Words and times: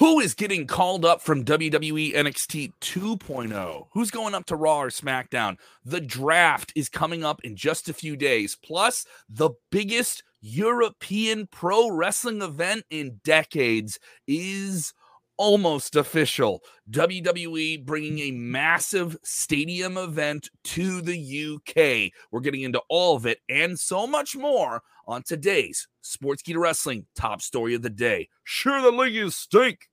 Who 0.00 0.18
is 0.18 0.32
getting 0.32 0.66
called 0.66 1.04
up 1.04 1.20
from 1.20 1.44
WWE 1.44 2.14
NXT 2.14 2.72
2.0? 2.80 3.88
Who's 3.92 4.10
going 4.10 4.34
up 4.34 4.46
to 4.46 4.56
Raw 4.56 4.80
or 4.84 4.88
SmackDown? 4.88 5.58
The 5.84 6.00
draft 6.00 6.72
is 6.74 6.88
coming 6.88 7.22
up 7.22 7.42
in 7.44 7.54
just 7.54 7.86
a 7.86 7.92
few 7.92 8.16
days. 8.16 8.56
Plus, 8.64 9.04
the 9.28 9.50
biggest 9.70 10.22
European 10.40 11.48
pro 11.48 11.90
wrestling 11.90 12.40
event 12.40 12.84
in 12.88 13.20
decades 13.24 13.98
is 14.26 14.94
almost 15.36 15.96
official. 15.96 16.62
WWE 16.90 17.84
bringing 17.84 18.20
a 18.20 18.30
massive 18.30 19.18
stadium 19.22 19.98
event 19.98 20.48
to 20.64 21.02
the 21.02 21.56
UK. 21.56 22.10
We're 22.30 22.40
getting 22.40 22.62
into 22.62 22.80
all 22.88 23.16
of 23.16 23.26
it 23.26 23.40
and 23.50 23.78
so 23.78 24.06
much 24.06 24.34
more 24.34 24.82
on 25.06 25.22
today's 25.24 25.88
Sports 26.00 26.42
Sportskeeda 26.42 26.58
Wrestling 26.58 27.06
top 27.14 27.42
story 27.42 27.74
of 27.74 27.82
the 27.82 27.90
day. 27.90 28.28
Sure, 28.44 28.80
the 28.80 28.90
league 28.90 29.16
is 29.16 29.36
stink. 29.36 29.89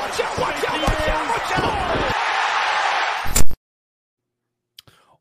Watch 0.00 0.20
out, 0.20 0.38
watch 0.38 0.64
out, 0.64 0.82
watch 0.82 1.08
out, 1.08 1.30
watch 1.30 1.58
out. 1.58 1.99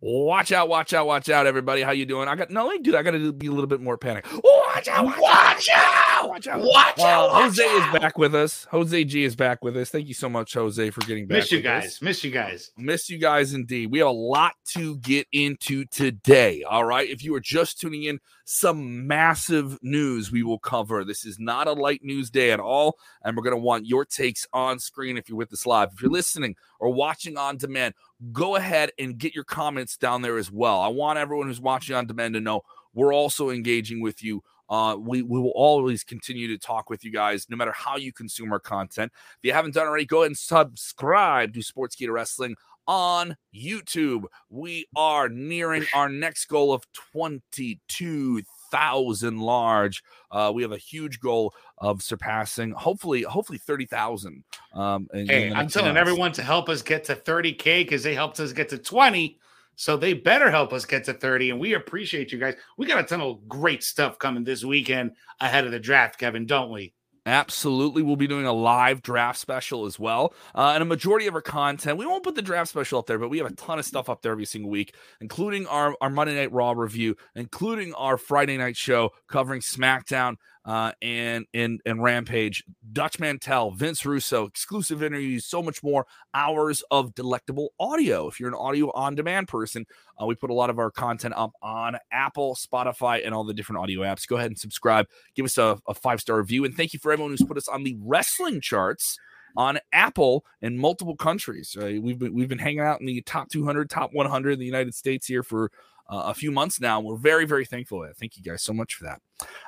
Watch 0.02 0.54
out, 0.54 0.70
watch 0.70 0.94
out, 0.94 1.08
watch 1.08 1.28
out, 1.28 1.46
everybody. 1.46 1.82
How 1.82 1.92
you 1.92 2.06
doing? 2.06 2.30
I 2.30 2.36
got 2.36 2.50
no, 2.50 2.72
do. 2.82 2.96
I 2.96 3.04
got 3.04 3.12
to 3.12 3.34
be 3.34 3.48
a 3.48 3.52
little 3.52 3.68
bit 3.68 3.82
more 3.82 3.98
panic. 3.98 4.26
Watch 4.32 4.88
out, 4.88 5.06
watch, 5.06 5.20
watch 5.20 5.70
out, 5.76 6.30
watch 6.30 6.48
out, 6.48 6.62
watch 6.62 7.00
out. 7.00 7.30
Jose 7.32 7.66
out. 7.66 7.96
is 7.96 8.00
back 8.00 8.18
with 8.18 8.34
us. 8.34 8.66
Jose 8.72 9.04
G 9.04 9.26
is 9.26 9.36
back 9.36 9.62
with 9.62 9.76
us. 9.76 9.90
Thank 9.90 10.08
you 10.08 10.14
so 10.14 10.30
much, 10.30 10.54
Jose, 10.54 10.90
for 10.92 11.02
getting 11.02 11.28
back. 11.28 11.40
Miss 11.40 11.52
you 11.52 11.62
guys. 11.62 11.86
Us. 11.86 12.02
Miss 12.02 12.24
you 12.24 12.32
guys. 12.32 12.72
Miss 12.78 13.10
you 13.10 13.18
guys 13.18 13.54
indeed. 13.54 13.92
We 13.92 14.00
have 14.00 14.08
a 14.08 14.12
lot 14.12 14.54
to 14.70 14.98
get 15.00 15.28
into 15.34 15.84
today. 15.86 16.64
All 16.64 16.86
right. 16.86 17.10
If 17.10 17.22
you 17.22 17.36
are 17.36 17.42
just 17.42 17.82
tuning 17.82 18.04
in, 18.04 18.20
some 18.46 19.06
massive 19.06 19.78
news 19.84 20.32
we 20.32 20.42
will 20.42 20.58
cover. 20.58 21.04
This 21.04 21.24
is 21.24 21.38
not 21.40 21.68
a 21.68 21.74
light 21.74 22.04
news 22.04 22.32
day 22.32 22.52
at 22.52 22.60
all. 22.60 22.98
And 23.24 23.38
we're 23.38 23.44
going 23.44 23.56
to 23.56 23.62
want 23.62 23.86
your 23.86 24.06
takes 24.06 24.48
on 24.54 24.80
screen 24.80 25.18
if 25.18 25.30
you're 25.30 25.38
with 25.38 25.54
us 25.54 25.68
live. 25.68 25.90
If 25.94 26.02
you're 26.02 26.10
listening 26.10 26.56
or 26.80 26.90
watching 26.90 27.38
on 27.38 27.58
demand, 27.58 27.94
go 28.32 28.56
ahead 28.56 28.92
and 29.00 29.18
get 29.18 29.34
your 29.34 29.44
comments 29.44 29.98
down 29.98 30.22
there 30.22 30.38
as 30.38 30.52
well. 30.52 30.82
I 30.82 30.88
want 30.88 31.20
everyone 31.20 31.48
who's 31.48 31.62
watching 31.62 31.96
on 31.96 32.06
demand 32.08 32.34
to 32.34 32.42
know 32.42 32.62
we're 32.94 33.14
also 33.14 33.50
engaging 33.50 34.02
with 34.02 34.24
you. 34.24 34.44
Uh, 34.70 34.96
we, 35.00 35.24
we 35.24 35.40
will 35.40 35.54
always 35.56 36.04
continue 36.04 36.48
to 36.48 36.58
talk 36.58 36.90
with 36.90 37.04
you 37.04 37.12
guys 37.12 37.48
no 37.50 37.58
matter 37.58 37.72
how 37.72 37.98
you 37.98 38.14
consume 38.14 38.52
our 38.52 38.60
content. 38.60 39.12
If 39.16 39.40
you 39.42 39.54
haven't 39.54 39.74
done 39.74 39.88
already, 39.88 40.06
go 40.06 40.20
ahead 40.20 40.28
and 40.28 40.38
subscribe 40.38 41.54
to 41.54 41.64
Sports 41.64 41.96
Sportskeeda 41.96 42.14
Wrestling 42.14 42.56
on 42.88 43.36
YouTube. 43.56 44.26
We 44.50 44.86
are 44.96 45.28
nearing 45.30 45.86
our 45.96 46.10
next 46.10 46.46
goal 46.46 46.72
of 46.72 46.84
22,000 47.14 48.46
thousand 48.72 49.40
large. 49.40 50.04
Uh, 50.32 50.52
we 50.54 50.62
have 50.62 50.72
a 50.72 50.78
huge 50.78 51.20
goal 51.20 51.54
of 51.78 52.02
surpassing, 52.02 52.72
hopefully, 52.72 53.24
hopefully 53.24 53.58
thirty 53.58 53.86
thousand. 53.86 54.44
Um, 54.74 55.08
hey, 55.14 55.52
I'm 55.52 55.68
telling 55.68 55.94
months. 55.94 56.00
everyone 56.00 56.32
to 56.34 56.44
help 56.44 56.70
us 56.70 56.82
get 56.82 57.04
to 57.06 57.16
thirty 57.16 57.54
k 57.54 57.84
because 57.84 58.04
they 58.04 58.16
helped 58.16 58.40
us 58.40 58.54
get 58.54 58.70
to 58.70 58.78
twenty. 58.78 59.40
So 59.76 59.96
they 59.96 60.12
better 60.12 60.52
help 60.52 60.74
us 60.74 60.84
get 60.84 61.06
to 61.06 61.14
30. 61.14 61.52
And 61.52 61.60
we 61.62 61.74
appreciate 61.74 62.34
you 62.34 62.38
guys. 62.38 62.56
We 62.76 62.86
got 62.86 63.00
a 63.00 63.04
ton 63.04 63.22
of 63.22 63.48
great 63.48 63.82
stuff 63.82 64.20
coming 64.20 64.44
this 64.44 64.66
weekend 64.66 65.12
ahead 65.40 65.64
of 65.64 65.72
the 65.72 65.80
draft, 65.80 66.20
Kevin, 66.20 66.46
don't 66.46 66.70
we? 66.70 66.94
Absolutely. 67.30 68.02
We'll 68.02 68.16
be 68.16 68.26
doing 68.26 68.48
a 68.48 68.54
live 68.54 69.04
draft 69.04 69.38
special 69.38 69.86
as 69.86 70.00
well. 70.00 70.34
Uh, 70.56 70.72
and 70.74 70.82
a 70.82 70.86
majority 70.86 71.28
of 71.28 71.36
our 71.36 71.44
content, 71.44 72.00
we 72.00 72.08
won't 72.08 72.24
put 72.24 72.34
the 72.34 72.42
draft 72.42 72.72
special 72.72 72.98
up 72.98 73.06
there, 73.06 73.20
but 73.20 73.30
we 73.30 73.38
have 73.38 73.46
a 73.46 73.54
ton 73.54 73.78
of 73.78 73.86
stuff 73.86 74.10
up 74.10 74.24
there 74.24 74.32
every 74.32 74.46
single 74.46 74.72
week, 74.72 74.96
including 75.22 75.68
our, 75.68 75.96
our 76.02 76.10
Monday 76.10 76.34
Night 76.34 76.52
Raw 76.52 76.72
review, 76.72 77.16
including 77.36 77.94
our 77.94 78.18
Friday 78.18 78.58
night 78.58 78.76
show 78.76 79.12
covering 79.28 79.62
SmackDown 79.62 80.38
uh, 80.70 80.92
and 81.02 81.48
and 81.52 81.82
and 81.84 82.04
Rampage, 82.04 82.64
Dutch 82.94 83.20
Mantell, 83.20 83.72
Vince 83.72 84.06
Russo, 84.06 84.46
exclusive 84.46 85.02
interviews, 85.02 85.48
so 85.48 85.64
much 85.64 85.82
more. 85.82 86.06
Hours 86.36 86.84
of 86.92 87.16
delectable 87.16 87.74
audio. 87.80 88.28
If 88.28 88.40
you're 88.40 88.50
an 88.50 88.56
audio 88.56 88.92
on 88.92 89.16
demand 89.16 89.48
person, 89.48 89.88
uh, 90.22 90.28
we 90.28 90.36
put 90.36 90.52
a 90.52 90.54
lot 90.54 90.70
of 90.70 90.78
our 90.78 90.92
content 90.92 91.34
up 91.36 91.54
on 91.64 91.98
Apple, 92.12 92.56
Spotify, 92.56 93.26
and 93.26 93.34
all 93.34 93.44
the 93.44 93.54
different 93.56 93.82
audio 93.82 94.02
apps. 94.02 94.28
Go 94.28 94.36
ahead 94.36 94.52
and 94.52 94.60
subscribe. 94.60 95.08
Give 95.36 95.44
us 95.44 95.58
a, 95.58 95.80
a 95.88 95.96
five 95.96 96.22
star 96.22 96.38
review, 96.38 96.66
and 96.66 96.76
thank 96.76 96.94
you 96.94 97.00
for 97.00 97.12
everyone 97.12 97.32
who's 97.32 97.42
put 97.42 97.58
us 97.58 97.68
on 97.68 97.84
the 97.84 97.98
wrestling 98.00 98.62
charts 98.62 99.18
on 99.58 99.80
Apple 99.92 100.46
in 100.62 100.78
multiple 100.78 101.16
countries. 101.16 101.76
Uh, 101.76 101.94
we've 102.00 102.20
been 102.20 102.32
we've 102.32 102.48
been 102.48 102.60
hanging 102.60 102.82
out 102.82 103.00
in 103.00 103.08
the 103.08 103.22
top 103.24 103.50
200, 103.50 103.90
top 103.90 104.12
100 104.14 104.52
in 104.52 104.60
the 104.60 104.66
United 104.68 104.94
States 104.94 105.26
here 105.26 105.42
for 105.42 105.72
uh, 106.10 106.24
a 106.26 106.34
few 106.34 106.52
months 106.52 106.82
now. 106.82 107.00
We're 107.00 107.18
very, 107.18 107.46
very 107.46 107.66
thankful. 107.66 108.06
Thank 108.20 108.36
you 108.38 108.44
guys 108.44 108.64
so 108.64 108.74
much 108.74 108.96
for 108.96 109.06
that. 109.06 109.22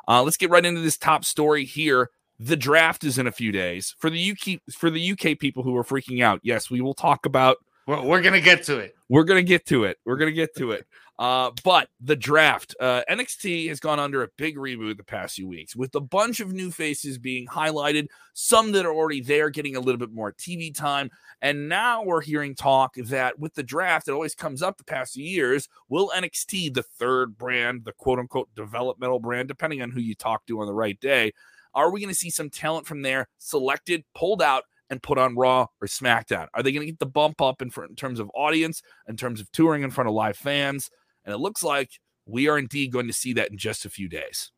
Uh, 0.08 0.24
let's 0.24 0.38
get 0.38 0.50
right 0.50 0.66
into 0.66 0.82
this 0.82 0.98
top 0.98 1.24
story 1.24 1.66
here. 1.66 2.10
The 2.40 2.58
draft 2.58 3.04
is 3.04 3.20
in 3.20 3.28
a 3.28 3.32
few 3.32 3.52
days 3.52 3.96
for 4.00 4.10
the 4.10 4.32
UK 4.32 4.74
for 4.74 4.90
the 4.90 5.12
UK 5.12 5.38
people 5.38 5.62
who 5.62 5.78
are 5.78 5.84
freaking 5.84 6.24
out. 6.24 6.40
Yes, 6.44 6.72
we 6.72 6.82
will 6.82 6.96
talk 6.96 7.26
about. 7.26 7.58
We're, 7.92 8.02
we're 8.04 8.22
gonna 8.22 8.40
get 8.40 8.64
to 8.64 8.78
it. 8.78 8.96
We're 9.10 9.26
gonna 9.26 9.44
get 9.44 9.66
to 9.66 9.84
it. 9.84 9.98
We're 10.06 10.16
gonna 10.16 10.32
get 10.32 10.56
to 10.58 10.72
it. 10.72 10.86
Uh, 11.20 11.52
but 11.64 11.88
the 12.00 12.16
draft, 12.16 12.74
uh, 12.80 13.04
NXT 13.08 13.70
has 13.70 13.80
gone 13.80 14.00
under 14.00 14.24
a 14.24 14.30
big 14.38 14.58
reboot 14.58 14.98
the 14.98 15.04
past 15.04 15.36
few 15.36 15.48
weeks 15.48 15.76
with 15.76 15.94
a 15.94 16.00
bunch 16.00 16.40
of 16.40 16.52
new 16.52 16.72
faces 16.72 17.20
being 17.20 17.46
highlighted, 17.46 18.08
some 18.34 18.72
that 18.72 18.88
are 18.88 18.94
already 18.94 19.22
there 19.22 19.52
getting 19.52 19.76
a 19.76 19.80
little 19.80 20.00
bit 20.00 20.12
more 20.12 20.32
TV 20.32 20.74
time. 20.74 21.12
And 21.40 21.70
now 21.70 22.02
we're 22.02 22.22
hearing 22.22 22.56
talk 22.56 22.96
that 22.96 23.38
with 23.38 23.54
the 23.54 23.62
draft, 23.62 24.08
it 24.08 24.14
always 24.14 24.34
comes 24.34 24.64
up 24.64 24.78
the 24.78 24.84
past 24.84 25.14
few 25.14 25.24
years. 25.24 25.70
Will 25.90 26.10
NXT, 26.10 26.74
the 26.74 26.82
third 26.82 27.38
brand, 27.38 27.86
the 27.86 27.94
quote 27.94 28.18
unquote 28.18 28.50
developmental 28.56 29.20
brand, 29.20 29.48
depending 29.48 29.84
on 29.84 29.92
who 29.92 30.00
you 30.02 30.16
talk 30.16 30.48
to 30.48 30.60
on 30.60 30.66
the 30.66 30.74
right 30.74 31.00
day, 31.00 31.34
are 31.76 31.92
we 31.92 32.00
going 32.00 32.12
to 32.12 32.20
see 32.20 32.32
some 32.32 32.50
talent 32.50 32.88
from 32.88 33.04
there 33.04 33.28
selected, 33.38 34.06
pulled 34.16 34.42
out, 34.42 34.64
and 34.92 35.02
put 35.02 35.18
on 35.18 35.36
Raw 35.36 35.66
or 35.82 35.88
SmackDown? 35.88 36.48
Are 36.54 36.62
they 36.62 36.72
going 36.72 36.86
to 36.86 36.92
get 36.92 37.00
the 37.00 37.06
bump 37.08 37.42
up 37.42 37.62
in, 37.62 37.72
in 37.90 37.96
terms 37.96 38.20
of 38.20 38.30
audience, 38.36 38.84
in 39.08 39.18
terms 39.18 39.40
of 39.40 39.52
touring 39.52 39.82
in 39.82 39.90
front 39.90 40.10
of 40.10 40.14
live 40.14 40.38
fans? 40.38 40.92
And 41.26 41.34
it 41.34 41.40
looks 41.40 41.64
like 41.64 41.90
we 42.26 42.48
are 42.48 42.60
indeed 42.60 42.92
going 42.92 43.08
to 43.08 43.14
see 43.14 43.34
that 43.34 43.50
in 43.50 43.58
just 43.58 43.86
a 43.86 43.90
few 43.90 44.10
days. 44.10 44.52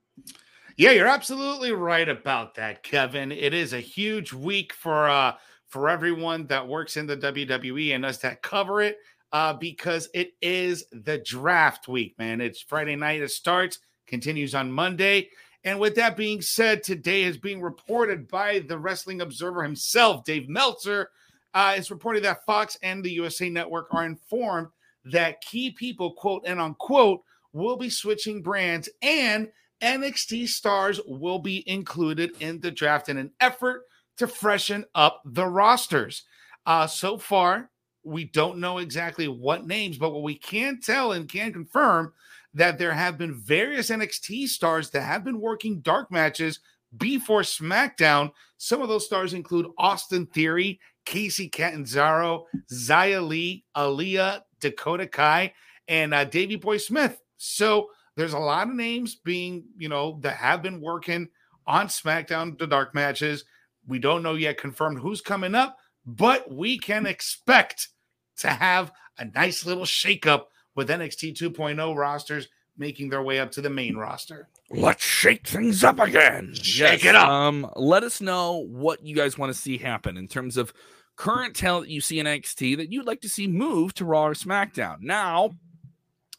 Yeah, 0.75 0.91
you're 0.91 1.07
absolutely 1.07 1.71
right 1.71 2.09
about 2.09 2.55
that, 2.55 2.81
Kevin. 2.81 3.31
It 3.31 3.53
is 3.53 3.73
a 3.73 3.79
huge 3.79 4.33
week 4.33 4.73
for 4.73 5.07
uh 5.07 5.33
for 5.67 5.89
everyone 5.89 6.45
that 6.47 6.67
works 6.67 6.97
in 6.97 7.07
the 7.07 7.17
WWE 7.17 7.95
and 7.95 8.05
us 8.05 8.19
that 8.19 8.41
cover 8.41 8.81
it 8.81 8.97
uh 9.31 9.53
because 9.53 10.09
it 10.13 10.31
is 10.41 10.85
the 10.91 11.19
draft 11.19 11.87
week, 11.87 12.15
man. 12.17 12.41
It's 12.41 12.61
Friday 12.61 12.95
night 12.95 13.21
it 13.21 13.29
starts, 13.29 13.79
continues 14.07 14.55
on 14.55 14.71
Monday. 14.71 15.29
And 15.63 15.79
with 15.79 15.95
that 15.95 16.17
being 16.17 16.41
said, 16.41 16.83
today 16.83 17.23
is 17.23 17.37
being 17.37 17.61
reported 17.61 18.27
by 18.27 18.59
the 18.59 18.77
Wrestling 18.77 19.21
Observer 19.21 19.63
himself, 19.63 20.25
Dave 20.25 20.49
Meltzer. 20.49 21.09
Uh, 21.53 21.75
it's 21.77 21.91
reported 21.91 22.23
that 22.23 22.45
Fox 22.45 22.77
and 22.81 23.03
the 23.03 23.11
USA 23.11 23.49
Network 23.49 23.87
are 23.91 24.05
informed 24.05 24.67
that 25.05 25.41
key 25.41 25.71
people, 25.71 26.13
quote 26.13 26.43
and 26.45 26.59
unquote, 26.59 27.21
will 27.53 27.77
be 27.77 27.89
switching 27.89 28.41
brands 28.41 28.89
and 29.01 29.49
NXT 29.81 30.47
stars 30.47 30.99
will 31.05 31.39
be 31.39 31.67
included 31.69 32.31
in 32.39 32.59
the 32.61 32.71
draft 32.71 33.09
in 33.09 33.17
an 33.17 33.31
effort 33.39 33.83
to 34.17 34.27
freshen 34.27 34.85
up 34.95 35.21
the 35.25 35.45
rosters. 35.45 36.23
Uh, 36.65 36.87
so 36.87 37.17
far, 37.17 37.69
we 38.03 38.25
don't 38.25 38.59
know 38.59 38.77
exactly 38.77 39.27
what 39.27 39.67
names, 39.67 39.97
but 39.97 40.11
what 40.11 40.23
we 40.23 40.35
can 40.35 40.79
tell 40.79 41.11
and 41.11 41.29
can 41.29 41.51
confirm 41.51 42.13
that 42.53 42.77
there 42.77 42.93
have 42.93 43.17
been 43.17 43.33
various 43.33 43.89
NXT 43.89 44.47
stars 44.47 44.89
that 44.91 45.01
have 45.01 45.23
been 45.23 45.39
working 45.39 45.81
dark 45.81 46.11
matches 46.11 46.59
before 46.97 47.41
SmackDown. 47.41 48.31
Some 48.57 48.81
of 48.81 48.89
those 48.89 49.05
stars 49.05 49.33
include 49.33 49.67
Austin 49.77 50.27
Theory, 50.27 50.79
Kacy 51.05 51.51
Catanzaro, 51.51 52.45
Xia 52.71 53.25
Li, 53.27 53.63
Aliyah, 53.75 54.41
Dakota 54.59 55.07
Kai, 55.07 55.53
and 55.87 56.13
uh, 56.13 56.23
Davey 56.25 56.55
Boy 56.55 56.77
Smith. 56.77 57.19
So 57.37 57.89
there's 58.15 58.33
a 58.33 58.39
lot 58.39 58.67
of 58.67 58.75
names 58.75 59.15
being, 59.15 59.63
you 59.77 59.89
know, 59.89 60.19
that 60.21 60.37
have 60.37 60.61
been 60.61 60.79
working 60.79 61.29
on 61.65 61.87
SmackDown, 61.87 62.57
the 62.57 62.67
dark 62.67 62.93
matches. 62.93 63.45
We 63.87 63.99
don't 63.99 64.23
know 64.23 64.35
yet 64.35 64.57
confirmed 64.57 64.99
who's 64.99 65.21
coming 65.21 65.55
up, 65.55 65.77
but 66.05 66.51
we 66.51 66.77
can 66.77 67.05
expect 67.05 67.89
to 68.37 68.49
have 68.49 68.91
a 69.17 69.25
nice 69.25 69.65
little 69.65 69.83
shakeup 69.83 70.43
with 70.75 70.89
NXT 70.89 71.35
2.0 71.35 71.95
rosters 71.95 72.47
making 72.77 73.09
their 73.09 73.21
way 73.21 73.39
up 73.39 73.51
to 73.51 73.61
the 73.61 73.69
main 73.69 73.95
roster. 73.95 74.49
Let's 74.69 75.03
shake 75.03 75.47
things 75.47 75.83
up 75.83 75.99
again. 75.99 76.53
Shake 76.55 77.03
yes. 77.03 77.11
it 77.11 77.15
up. 77.15 77.29
Um, 77.29 77.69
let 77.75 78.03
us 78.03 78.19
know 78.21 78.65
what 78.67 79.05
you 79.05 79.15
guys 79.15 79.37
want 79.37 79.53
to 79.53 79.59
see 79.59 79.77
happen 79.77 80.17
in 80.17 80.27
terms 80.27 80.57
of 80.57 80.73
current 81.15 81.55
talent 81.55 81.85
that 81.85 81.91
you 81.91 82.01
see 82.01 82.19
in 82.19 82.25
NXT 82.25 82.77
that 82.77 82.91
you'd 82.91 83.05
like 83.05 83.21
to 83.21 83.29
see 83.29 83.47
move 83.47 83.93
to 83.95 84.05
Raw 84.05 84.27
or 84.27 84.33
SmackDown. 84.33 85.01
Now, 85.01 85.51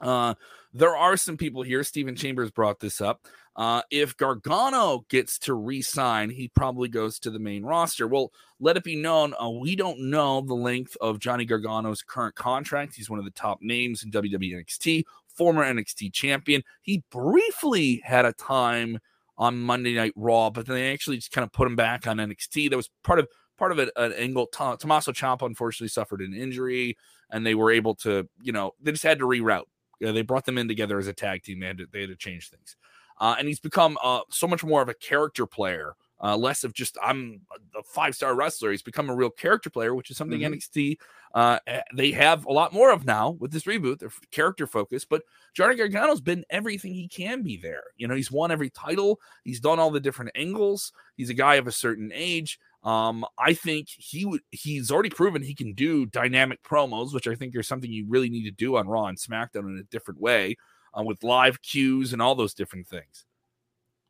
uh, 0.00 0.34
there 0.72 0.96
are 0.96 1.16
some 1.16 1.36
people 1.36 1.62
here. 1.62 1.84
Stephen 1.84 2.16
Chambers 2.16 2.50
brought 2.50 2.80
this 2.80 3.00
up. 3.00 3.26
Uh, 3.56 3.82
if 3.90 4.16
Gargano 4.16 5.04
gets 5.08 5.38
to 5.38 5.54
re-sign, 5.54 6.30
he 6.30 6.48
probably 6.48 6.88
goes 6.88 7.18
to 7.20 7.30
the 7.30 7.38
main 7.38 7.62
roster. 7.64 8.06
Well, 8.06 8.32
let 8.58 8.76
it 8.76 8.84
be 8.84 8.96
known, 8.96 9.34
uh, 9.40 9.48
we 9.48 9.76
don't 9.76 10.10
know 10.10 10.40
the 10.40 10.54
length 10.54 10.96
of 11.00 11.20
Johnny 11.20 11.44
Gargano's 11.44 12.02
current 12.02 12.34
contract. 12.34 12.96
He's 12.96 13.10
one 13.10 13.18
of 13.18 13.24
the 13.24 13.30
top 13.30 13.58
names 13.62 14.02
in 14.02 14.10
WWE 14.10 14.54
NXT, 14.54 15.04
former 15.28 15.62
NXT 15.64 16.12
champion. 16.12 16.62
He 16.82 17.04
briefly 17.10 18.02
had 18.04 18.24
a 18.24 18.32
time 18.32 18.98
on 19.36 19.60
Monday 19.60 19.94
Night 19.94 20.12
Raw, 20.16 20.50
but 20.50 20.66
then 20.66 20.76
they 20.76 20.92
actually 20.92 21.16
just 21.16 21.32
kind 21.32 21.44
of 21.44 21.52
put 21.52 21.66
him 21.66 21.76
back 21.76 22.06
on 22.06 22.18
NXT. 22.18 22.70
That 22.70 22.76
was 22.76 22.90
part 23.02 23.18
of 23.18 23.28
part 23.56 23.72
of 23.72 23.78
it, 23.78 23.90
an 23.96 24.12
angle. 24.12 24.46
Tommaso 24.46 25.12
Ciampa 25.12 25.46
unfortunately 25.46 25.88
suffered 25.88 26.20
an 26.20 26.34
injury, 26.34 26.96
and 27.30 27.46
they 27.46 27.54
were 27.54 27.70
able 27.70 27.94
to, 27.96 28.28
you 28.42 28.52
know, 28.52 28.72
they 28.80 28.92
just 28.92 29.04
had 29.04 29.18
to 29.18 29.26
reroute. 29.26 29.64
They 30.00 30.22
brought 30.22 30.44
them 30.44 30.58
in 30.58 30.68
together 30.68 30.98
as 30.98 31.06
a 31.06 31.12
tag 31.12 31.42
team. 31.42 31.60
They 31.60 31.66
had 31.66 31.78
to, 31.78 31.86
they 31.90 32.00
had 32.02 32.10
to 32.10 32.16
change 32.16 32.50
things, 32.50 32.76
uh, 33.18 33.36
and 33.38 33.48
he's 33.48 33.60
become 33.60 33.98
uh, 34.02 34.20
so 34.30 34.46
much 34.46 34.64
more 34.64 34.82
of 34.82 34.88
a 34.88 34.94
character 34.94 35.46
player. 35.46 35.94
Uh, 36.22 36.36
less 36.36 36.64
of 36.64 36.72
just 36.72 36.96
I'm 37.02 37.42
a 37.76 37.82
five 37.82 38.14
star 38.14 38.34
wrestler. 38.34 38.70
He's 38.70 38.82
become 38.82 39.10
a 39.10 39.14
real 39.14 39.30
character 39.30 39.68
player, 39.68 39.94
which 39.94 40.10
is 40.10 40.16
something 40.16 40.40
mm-hmm. 40.40 40.54
NXT 40.54 40.96
uh, 41.34 41.58
eh, 41.66 41.80
they 41.92 42.12
have 42.12 42.46
a 42.46 42.52
lot 42.52 42.72
more 42.72 42.92
of 42.92 43.04
now 43.04 43.30
with 43.30 43.50
this 43.50 43.64
reboot. 43.64 43.98
They're 43.98 44.12
character 44.30 44.68
focused, 44.68 45.08
but 45.08 45.22
Johnny 45.52 45.74
Gargano's 45.74 46.20
been 46.20 46.44
everything 46.48 46.94
he 46.94 47.08
can 47.08 47.42
be 47.42 47.56
there. 47.56 47.82
You 47.96 48.06
know, 48.06 48.14
he's 48.14 48.30
won 48.30 48.52
every 48.52 48.70
title. 48.70 49.20
He's 49.42 49.58
done 49.58 49.80
all 49.80 49.90
the 49.90 50.00
different 50.00 50.30
angles. 50.36 50.92
He's 51.16 51.30
a 51.30 51.34
guy 51.34 51.56
of 51.56 51.66
a 51.66 51.72
certain 51.72 52.12
age. 52.14 52.60
Um, 52.84 53.24
I 53.36 53.52
think 53.52 53.88
he 53.88 54.24
would. 54.24 54.42
He's 54.52 54.92
already 54.92 55.10
proven 55.10 55.42
he 55.42 55.54
can 55.54 55.72
do 55.72 56.06
dynamic 56.06 56.62
promos, 56.62 57.12
which 57.12 57.26
I 57.26 57.34
think 57.34 57.56
are 57.56 57.62
something 57.64 57.90
you 57.90 58.06
really 58.08 58.30
need 58.30 58.44
to 58.44 58.52
do 58.52 58.76
on 58.76 58.86
Raw 58.86 59.06
and 59.06 59.18
SmackDown 59.18 59.64
in 59.64 59.78
a 59.78 59.90
different 59.90 60.20
way, 60.20 60.56
uh, 60.98 61.02
with 61.02 61.22
live 61.22 61.62
cues 61.62 62.12
and 62.12 62.22
all 62.22 62.34
those 62.34 62.54
different 62.54 62.86
things. 62.86 63.24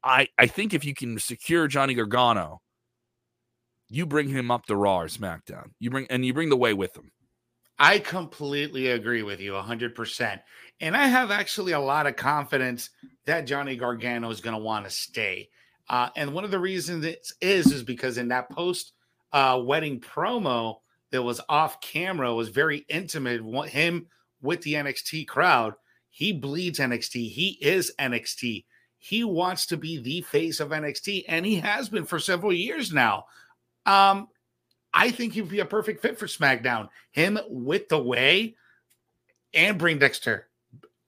I 0.03 0.29
I 0.39 0.47
think 0.47 0.75
if 0.75 0.85
you 0.85 0.95
can 0.95 1.19
secure 1.19 1.67
Johnny 1.67 1.95
Gargano, 1.95 2.61
you 3.89 4.07
bring 4.07 4.29
him 4.29 4.51
up 4.51 4.67
to 4.67 4.77
Raw 4.77 5.01
or 5.01 5.09
SmackDown. 5.09 5.71
You 5.79 5.91
bring 5.91 6.07
and 6.11 6.25
you 6.25 6.35
bring 6.35 6.51
the 6.51 6.57
way 6.57 6.75
with 6.75 6.97
him. 6.97 7.11
I 7.79 7.99
completely 7.99 8.89
agree 8.89 9.23
with 9.23 9.41
you 9.41 9.53
100%. 9.53 10.41
And 10.81 10.97
I 10.97 11.07
have 11.07 11.31
actually 11.31 11.73
a 11.73 11.81
lot 11.81 12.07
of 12.07 12.15
confidence 12.15 12.91
that 13.27 13.47
Johnny 13.47 13.77
Gargano 13.77 14.31
is 14.31 14.41
going 14.41 14.55
to 14.55 14.63
want 14.63 14.85
to 14.85 14.91
stay. 14.91 15.49
Uh, 15.89 16.09
and 16.17 16.33
one 16.33 16.45
of 16.45 16.51
the 16.51 16.59
reasons 16.59 17.05
it 17.05 17.27
is 17.41 17.73
is 17.73 17.83
because 17.83 18.17
in 18.17 18.29
that 18.29 18.49
post 18.51 18.93
uh, 19.33 19.61
wedding 19.63 20.01
promo 20.01 20.77
that 21.11 21.23
was 21.23 21.41
off 21.49 21.81
camera 21.81 22.33
was 22.33 22.49
very 22.49 22.85
intimate. 22.89 23.43
Him 23.69 24.07
with 24.41 24.63
the 24.63 24.75
NXT 24.75 25.27
crowd, 25.27 25.75
he 26.15 26.33
bleeds 26.33 26.79
NXT. 26.79 27.29
He 27.29 27.59
is 27.61 27.93
NXT. 27.99 28.65
He 28.99 29.25
wants 29.25 29.67
to 29.67 29.77
be 29.77 29.99
the 29.99 30.21
face 30.21 30.61
of 30.61 30.69
NXT, 30.69 31.25
and 31.27 31.45
he 31.45 31.57
has 31.57 31.89
been 31.89 32.05
for 32.05 32.21
several 32.21 32.53
years 32.53 32.93
now. 32.93 33.25
Um, 33.85 34.29
I 34.95 35.11
think 35.11 35.33
he'd 35.33 35.49
be 35.49 35.59
a 35.59 35.65
perfect 35.65 36.03
fit 36.03 36.17
for 36.17 36.27
SmackDown. 36.27 36.89
Him 37.11 37.37
with 37.49 37.89
the 37.89 37.99
way 37.99 38.55
and 39.53 39.77
bring 39.77 39.99
Dexter. 39.99 40.47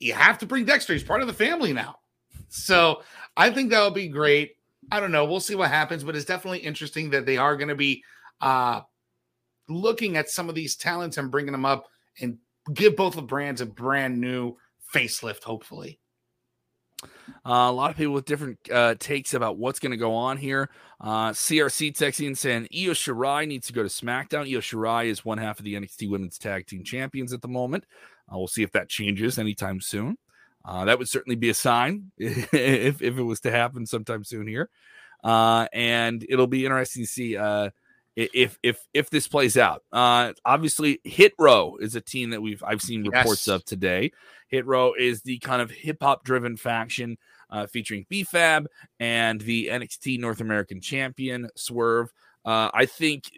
You 0.00 0.14
have 0.14 0.38
to 0.38 0.46
bring 0.46 0.64
Dexter. 0.64 0.92
He's 0.92 1.04
part 1.04 1.20
of 1.20 1.28
the 1.28 1.32
family 1.32 1.72
now. 1.72 2.00
So 2.48 3.02
I 3.36 3.50
think 3.50 3.70
that 3.70 3.84
would 3.84 3.94
be 3.94 4.08
great. 4.08 4.56
I 4.90 4.98
don't 4.98 5.12
know. 5.12 5.24
We'll 5.24 5.38
see 5.38 5.54
what 5.54 5.70
happens, 5.70 6.02
but 6.02 6.16
it's 6.16 6.24
definitely 6.24 6.58
interesting 6.58 7.10
that 7.10 7.26
they 7.26 7.36
are 7.36 7.56
going 7.56 7.68
to 7.68 7.76
be 7.76 8.02
uh, 8.40 8.80
looking 9.68 10.16
at 10.16 10.30
some 10.30 10.48
of 10.48 10.56
these 10.56 10.74
talents 10.74 11.16
and 11.16 11.30
bringing 11.30 11.52
them 11.52 11.64
up 11.64 11.86
and 12.20 12.38
give 12.74 12.96
both 12.96 13.14
the 13.14 13.22
brands 13.22 13.60
a 13.60 13.66
brand 13.66 14.20
new 14.20 14.56
facelift, 14.94 15.44
hopefully. 15.44 16.00
Uh, 17.44 17.68
a 17.68 17.72
lot 17.72 17.90
of 17.90 17.96
people 17.96 18.14
with 18.14 18.24
different 18.24 18.58
uh, 18.72 18.94
takes 18.98 19.34
about 19.34 19.58
what's 19.58 19.78
going 19.78 19.90
to 19.90 19.96
go 19.96 20.14
on 20.14 20.36
here. 20.36 20.70
Uh, 21.00 21.30
CRC 21.30 21.92
texting 21.92 22.36
saying 22.36 22.68
Io 22.72 22.92
Shirai 22.92 23.46
needs 23.46 23.66
to 23.66 23.72
go 23.72 23.82
to 23.82 23.88
SmackDown. 23.88 24.50
Io 24.52 24.60
Shirai 24.60 25.06
is 25.06 25.24
one 25.24 25.38
half 25.38 25.58
of 25.58 25.64
the 25.64 25.74
NXT 25.74 26.10
Women's 26.10 26.38
Tag 26.38 26.66
Team 26.66 26.84
Champions 26.84 27.32
at 27.32 27.42
the 27.42 27.48
moment. 27.48 27.84
Uh, 28.32 28.38
we'll 28.38 28.48
see 28.48 28.62
if 28.62 28.72
that 28.72 28.88
changes 28.88 29.38
anytime 29.38 29.80
soon. 29.80 30.16
Uh, 30.64 30.84
that 30.84 30.98
would 30.98 31.08
certainly 31.08 31.36
be 31.36 31.50
a 31.50 31.54
sign 31.54 32.10
if, 32.18 33.02
if 33.02 33.18
it 33.18 33.22
was 33.22 33.40
to 33.40 33.50
happen 33.50 33.86
sometime 33.86 34.24
soon 34.24 34.48
here. 34.48 34.68
Uh, 35.22 35.66
and 35.72 36.24
it'll 36.28 36.46
be 36.46 36.64
interesting 36.64 37.02
to 37.02 37.08
see 37.08 37.36
if 38.16 38.58
if 38.62 38.80
if 38.94 39.10
this 39.10 39.28
plays 39.28 39.56
out. 39.56 39.82
Uh, 39.92 40.32
obviously, 40.44 41.00
Hit 41.04 41.32
Row 41.38 41.76
is 41.76 41.94
a 41.94 42.00
team 42.00 42.30
that 42.30 42.40
we've 42.40 42.62
I've 42.66 42.82
seen 42.82 43.06
reports 43.06 43.46
yes. 43.46 43.54
of 43.54 43.64
today. 43.64 44.12
Hit 44.48 44.66
Row 44.66 44.94
is 44.98 45.22
the 45.22 45.38
kind 45.38 45.60
of 45.60 45.70
hip 45.70 45.98
hop 46.00 46.24
driven 46.24 46.56
faction 46.56 47.18
uh, 47.50 47.66
featuring 47.66 48.06
B-Fab 48.08 48.66
and 49.00 49.40
the 49.40 49.68
NXT 49.68 50.18
North 50.18 50.40
American 50.40 50.80
Champion 50.80 51.48
Swerve. 51.56 52.12
Uh, 52.44 52.70
I 52.72 52.86
think 52.86 53.30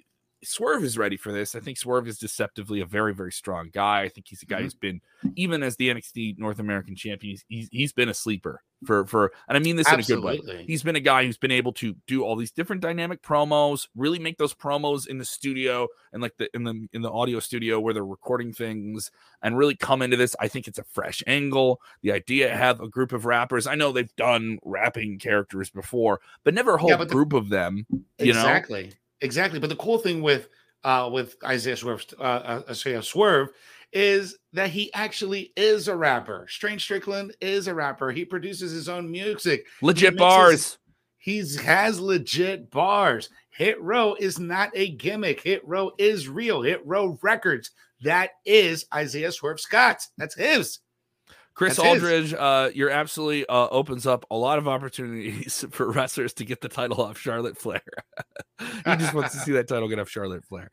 Swerve 0.45 0.85
is 0.85 0.97
ready 0.97 1.17
for 1.17 1.33
this. 1.33 1.55
I 1.55 1.61
think 1.61 1.79
Swerve 1.79 2.07
is 2.07 2.19
deceptively 2.19 2.81
a 2.81 2.87
very, 2.87 3.15
very 3.15 3.33
strong 3.33 3.71
guy. 3.73 4.03
I 4.03 4.09
think 4.09 4.27
he's 4.29 4.43
a 4.43 4.47
guy 4.47 4.57
mm-hmm. 4.57 4.65
who's 4.65 4.75
been, 4.75 5.01
even 5.35 5.63
as 5.63 5.77
the 5.77 5.89
NXT 5.89 6.39
North 6.39 6.59
American 6.61 6.95
champion, 6.95 7.37
he's, 7.49 7.69
he's 7.73 7.93
been 7.93 8.09
a 8.09 8.15
sleeper 8.15 8.63
for, 8.87 9.05
for, 9.07 9.33
and 9.49 9.57
I 9.57 9.61
mean 9.61 9.75
this 9.75 9.89
Absolutely. 9.89 10.35
in 10.35 10.39
a 10.39 10.43
good 10.43 10.57
way. 10.59 10.65
He's 10.67 10.85
been 10.85 10.95
a 10.95 11.01
guy 11.01 11.25
who's 11.25 11.39
been 11.39 11.51
able 11.51 11.73
to 11.75 11.97
do 12.07 12.23
all 12.23 12.37
these 12.37 12.53
different 12.53 12.83
dynamic 12.83 13.21
promos, 13.21 13.89
really 13.97 14.21
make 14.21 14.39
those 14.39 14.55
promos 14.55 15.09
in 15.09 15.19
the 15.19 15.25
studio 15.25 15.89
and 16.13 16.23
like 16.23 16.37
the, 16.37 16.49
in 16.55 16.63
the, 16.63 16.87
in 16.93 17.03
the 17.03 17.11
audio 17.11 17.41
studio 17.41 17.81
where 17.81 17.93
they're 17.93 18.05
recording 18.05 18.53
things 18.53 19.11
and 19.43 19.59
really 19.59 19.75
come 19.75 20.03
into 20.03 20.17
this. 20.17 20.37
I 20.39 20.47
think 20.47 20.69
it's 20.69 20.79
a 20.79 20.85
fresh 20.85 21.23
angle. 21.27 21.81
The 22.03 22.13
idea 22.13 22.57
have 22.57 22.81
a 22.81 22.89
group 22.89 23.13
of 23.13 23.25
rappers, 23.25 23.67
I 23.67 23.75
know 23.75 23.91
they've 23.91 24.15
done 24.15 24.61
rapping 24.65 25.19
characters 25.19 25.71
before, 25.71 26.21
but 26.45 26.55
never 26.55 26.77
a 26.77 26.79
whole 26.79 26.91
yeah, 26.91 27.05
group 27.05 27.31
the, 27.31 27.39
of 27.39 27.49
them, 27.49 27.87
you 27.91 28.05
exactly. 28.19 28.33
know? 28.33 28.41
Exactly 28.41 28.99
Exactly. 29.21 29.59
But 29.59 29.71
the 29.71 29.77
cool 29.77 29.99
thing 29.99 30.23
with 30.23 30.49
uh 30.85 31.11
with 31.13 31.37
Isaiah 31.45 31.77
Swerve 31.77 32.05
uh, 32.19 32.23
uh 32.23 32.63
Isaiah 32.71 33.03
Swerve 33.03 33.51
is 33.93 34.39
that 34.53 34.71
he 34.71 34.93
actually 34.93 35.53
is 35.57 35.89
a 35.89 35.97
rapper. 35.97 36.47
Strange 36.49 36.83
Strickland 36.83 37.35
is 37.41 37.69
a 37.69 37.75
rapper. 37.75 38.11
He 38.11 38.25
produces 38.25 38.73
his 38.73 38.89
own 38.89 39.11
music. 39.11 39.67
Legit 39.83 40.13
he 40.13 40.19
bars. 40.19 40.79
He 41.19 41.39
has 41.63 41.99
legit 42.01 42.71
bars. 42.71 43.31
Hit 43.51 43.81
Row 43.83 44.15
is 44.15 44.39
not 44.39 44.71
a 44.75 44.91
gimmick. 44.91 45.41
Hit 45.41 45.67
Row 45.67 45.91
is 45.99 46.29
real. 46.29 46.63
Hit 46.63 46.81
Row 46.87 47.19
Records. 47.23 47.73
That 48.03 48.31
is 48.47 48.87
Isaiah 48.95 49.33
Swerve 49.33 49.61
Scott. 49.61 50.07
That's 50.17 50.37
his. 50.37 50.79
Chris 51.59 51.75
That's 51.75 51.89
Aldridge, 51.89 52.35
uh, 52.35 52.71
you're 52.73 52.89
absolutely 52.89 53.45
uh, 53.47 53.67
opens 53.73 54.07
up 54.07 54.25
a 54.31 54.37
lot 54.37 54.59
of 54.59 54.69
opportunities 54.69 55.65
for 55.73 55.91
wrestlers 55.91 56.33
to 56.35 56.45
get 56.45 56.61
the 56.61 56.69
title 56.69 57.03
off 57.03 57.19
Charlotte 57.19 57.59
Flair. 57.59 57.83
he 58.61 58.97
just 58.97 59.13
wants 59.13 59.33
to 59.33 59.41
see 59.41 59.51
that 59.51 59.67
title 59.67 59.89
get 59.89 59.99
off 59.99 60.09
Charlotte 60.09 60.45
Flair. 60.45 60.71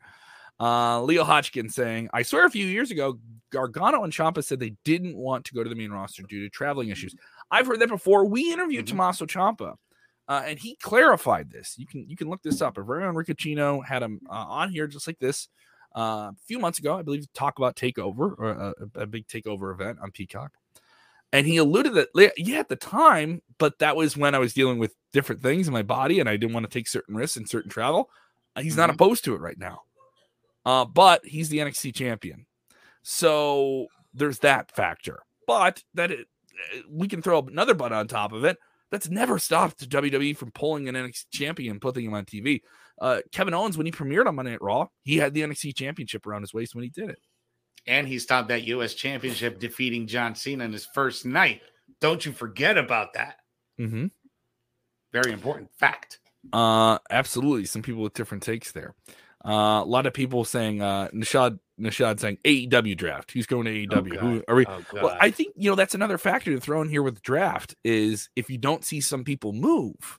Uh, 0.60 1.02
Leo 1.02 1.24
Hodgkin 1.24 1.68
saying, 1.68 2.08
I 2.12 2.22
swear 2.22 2.46
a 2.46 2.50
few 2.50 2.64
years 2.64 2.92
ago, 2.92 3.18
Gargano 3.50 4.04
and 4.04 4.12
Ciampa 4.12 4.44
said 4.44 4.60
they 4.60 4.76
didn't 4.84 5.16
want 5.16 5.44
to 5.46 5.54
go 5.54 5.64
to 5.64 5.68
the 5.68 5.74
main 5.74 5.90
roster 5.90 6.22
due 6.22 6.44
to 6.44 6.48
traveling 6.50 6.90
issues. 6.90 7.16
I've 7.50 7.66
heard 7.66 7.80
that 7.80 7.88
before. 7.88 8.24
We 8.24 8.52
interviewed 8.52 8.86
mm-hmm. 8.86 8.96
Tommaso 8.96 9.26
Ciampa, 9.26 9.74
uh, 10.28 10.42
and 10.46 10.56
he 10.56 10.76
clarified 10.76 11.50
this. 11.50 11.74
You 11.76 11.88
can 11.88 12.08
you 12.08 12.16
can 12.16 12.30
look 12.30 12.44
this 12.44 12.62
up. 12.62 12.78
Aaron 12.78 13.16
Riccicino 13.16 13.84
had 13.84 14.04
him 14.04 14.20
uh, 14.30 14.34
on 14.34 14.70
here 14.70 14.86
just 14.86 15.08
like 15.08 15.18
this 15.18 15.48
uh, 15.96 16.30
a 16.30 16.36
few 16.46 16.60
months 16.60 16.78
ago, 16.78 16.96
I 16.96 17.02
believe, 17.02 17.22
to 17.22 17.32
talk 17.34 17.58
about 17.58 17.74
Takeover 17.74 18.38
or 18.38 18.50
a, 18.50 19.02
a 19.02 19.06
big 19.06 19.26
Takeover 19.26 19.74
event 19.74 19.98
on 20.00 20.12
Peacock. 20.12 20.52
And 21.32 21.46
he 21.46 21.56
alluded 21.56 21.94
that, 21.94 22.32
yeah, 22.36 22.58
at 22.58 22.68
the 22.68 22.76
time, 22.76 23.42
but 23.58 23.78
that 23.80 23.96
was 23.96 24.16
when 24.16 24.34
I 24.34 24.38
was 24.38 24.54
dealing 24.54 24.78
with 24.78 24.94
different 25.12 25.42
things 25.42 25.66
in 25.66 25.72
my 25.72 25.82
body 25.82 26.20
and 26.20 26.28
I 26.28 26.36
didn't 26.36 26.54
want 26.54 26.64
to 26.64 26.70
take 26.70 26.88
certain 26.88 27.16
risks 27.16 27.36
and 27.36 27.48
certain 27.48 27.70
travel. 27.70 28.10
Uh, 28.54 28.62
he's 28.62 28.72
mm-hmm. 28.72 28.82
not 28.82 28.90
opposed 28.90 29.24
to 29.24 29.34
it 29.34 29.40
right 29.40 29.58
now. 29.58 29.82
Uh, 30.64 30.84
but 30.84 31.24
he's 31.24 31.48
the 31.48 31.58
NXT 31.58 31.94
champion. 31.94 32.46
So 33.02 33.86
there's 34.14 34.40
that 34.40 34.74
factor. 34.74 35.20
But 35.46 35.82
that 35.94 36.10
it, 36.10 36.26
uh, 36.74 36.80
we 36.90 37.08
can 37.08 37.22
throw 37.22 37.40
another 37.40 37.74
butt 37.74 37.92
on 37.92 38.08
top 38.08 38.32
of 38.32 38.44
it. 38.44 38.58
That's 38.90 39.08
never 39.08 39.38
stopped 39.38 39.88
WWE 39.88 40.36
from 40.36 40.52
pulling 40.52 40.88
an 40.88 40.94
NXT 40.94 41.26
champion 41.32 41.72
and 41.72 41.80
putting 41.80 42.04
him 42.04 42.14
on 42.14 42.24
TV. 42.24 42.62
Uh, 43.00 43.20
Kevin 43.32 43.52
Owens, 43.52 43.76
when 43.76 43.86
he 43.86 43.92
premiered 43.92 44.26
on 44.26 44.36
Monday 44.36 44.52
Night 44.52 44.62
Raw, 44.62 44.86
he 45.02 45.16
had 45.16 45.34
the 45.34 45.42
NXT 45.42 45.76
championship 45.76 46.26
around 46.26 46.42
his 46.42 46.54
waist 46.54 46.74
when 46.74 46.84
he 46.84 46.90
did 46.90 47.10
it 47.10 47.18
and 47.86 48.08
he 48.08 48.18
stopped 48.18 48.48
that 48.48 48.64
U.S. 48.64 48.94
Championship, 48.94 49.58
defeating 49.58 50.06
John 50.06 50.34
Cena 50.34 50.64
in 50.64 50.72
his 50.72 50.86
first 50.86 51.24
night. 51.24 51.60
Don't 52.00 52.24
you 52.24 52.32
forget 52.32 52.76
about 52.76 53.14
that. 53.14 53.36
Mm-hmm. 53.80 54.06
Very 55.12 55.32
important 55.32 55.70
fact. 55.78 56.18
Uh, 56.52 56.98
absolutely. 57.10 57.64
Some 57.64 57.82
people 57.82 58.02
with 58.02 58.14
different 58.14 58.42
takes 58.42 58.72
there. 58.72 58.94
Uh, 59.44 59.82
a 59.82 59.84
lot 59.84 60.06
of 60.06 60.12
people 60.12 60.44
saying 60.44 60.82
uh, 60.82 61.08
Nishad 61.14 61.58
Nishad 61.80 62.18
saying 62.18 62.38
AEW 62.44 62.96
draft. 62.96 63.30
He's 63.30 63.46
going 63.46 63.66
to 63.66 63.70
AEW? 63.70 64.16
Oh, 64.16 64.18
Who 64.18 64.42
are 64.48 64.54
we? 64.56 64.66
Oh, 64.66 64.82
well, 64.92 65.16
I 65.20 65.30
think 65.30 65.54
you 65.56 65.70
know 65.70 65.76
that's 65.76 65.94
another 65.94 66.18
factor 66.18 66.52
to 66.52 66.60
throw 66.60 66.82
in 66.82 66.88
here 66.88 67.02
with 67.02 67.22
draft 67.22 67.74
is 67.84 68.28
if 68.34 68.50
you 68.50 68.58
don't 68.58 68.84
see 68.84 69.00
some 69.00 69.24
people 69.24 69.52
move 69.52 70.18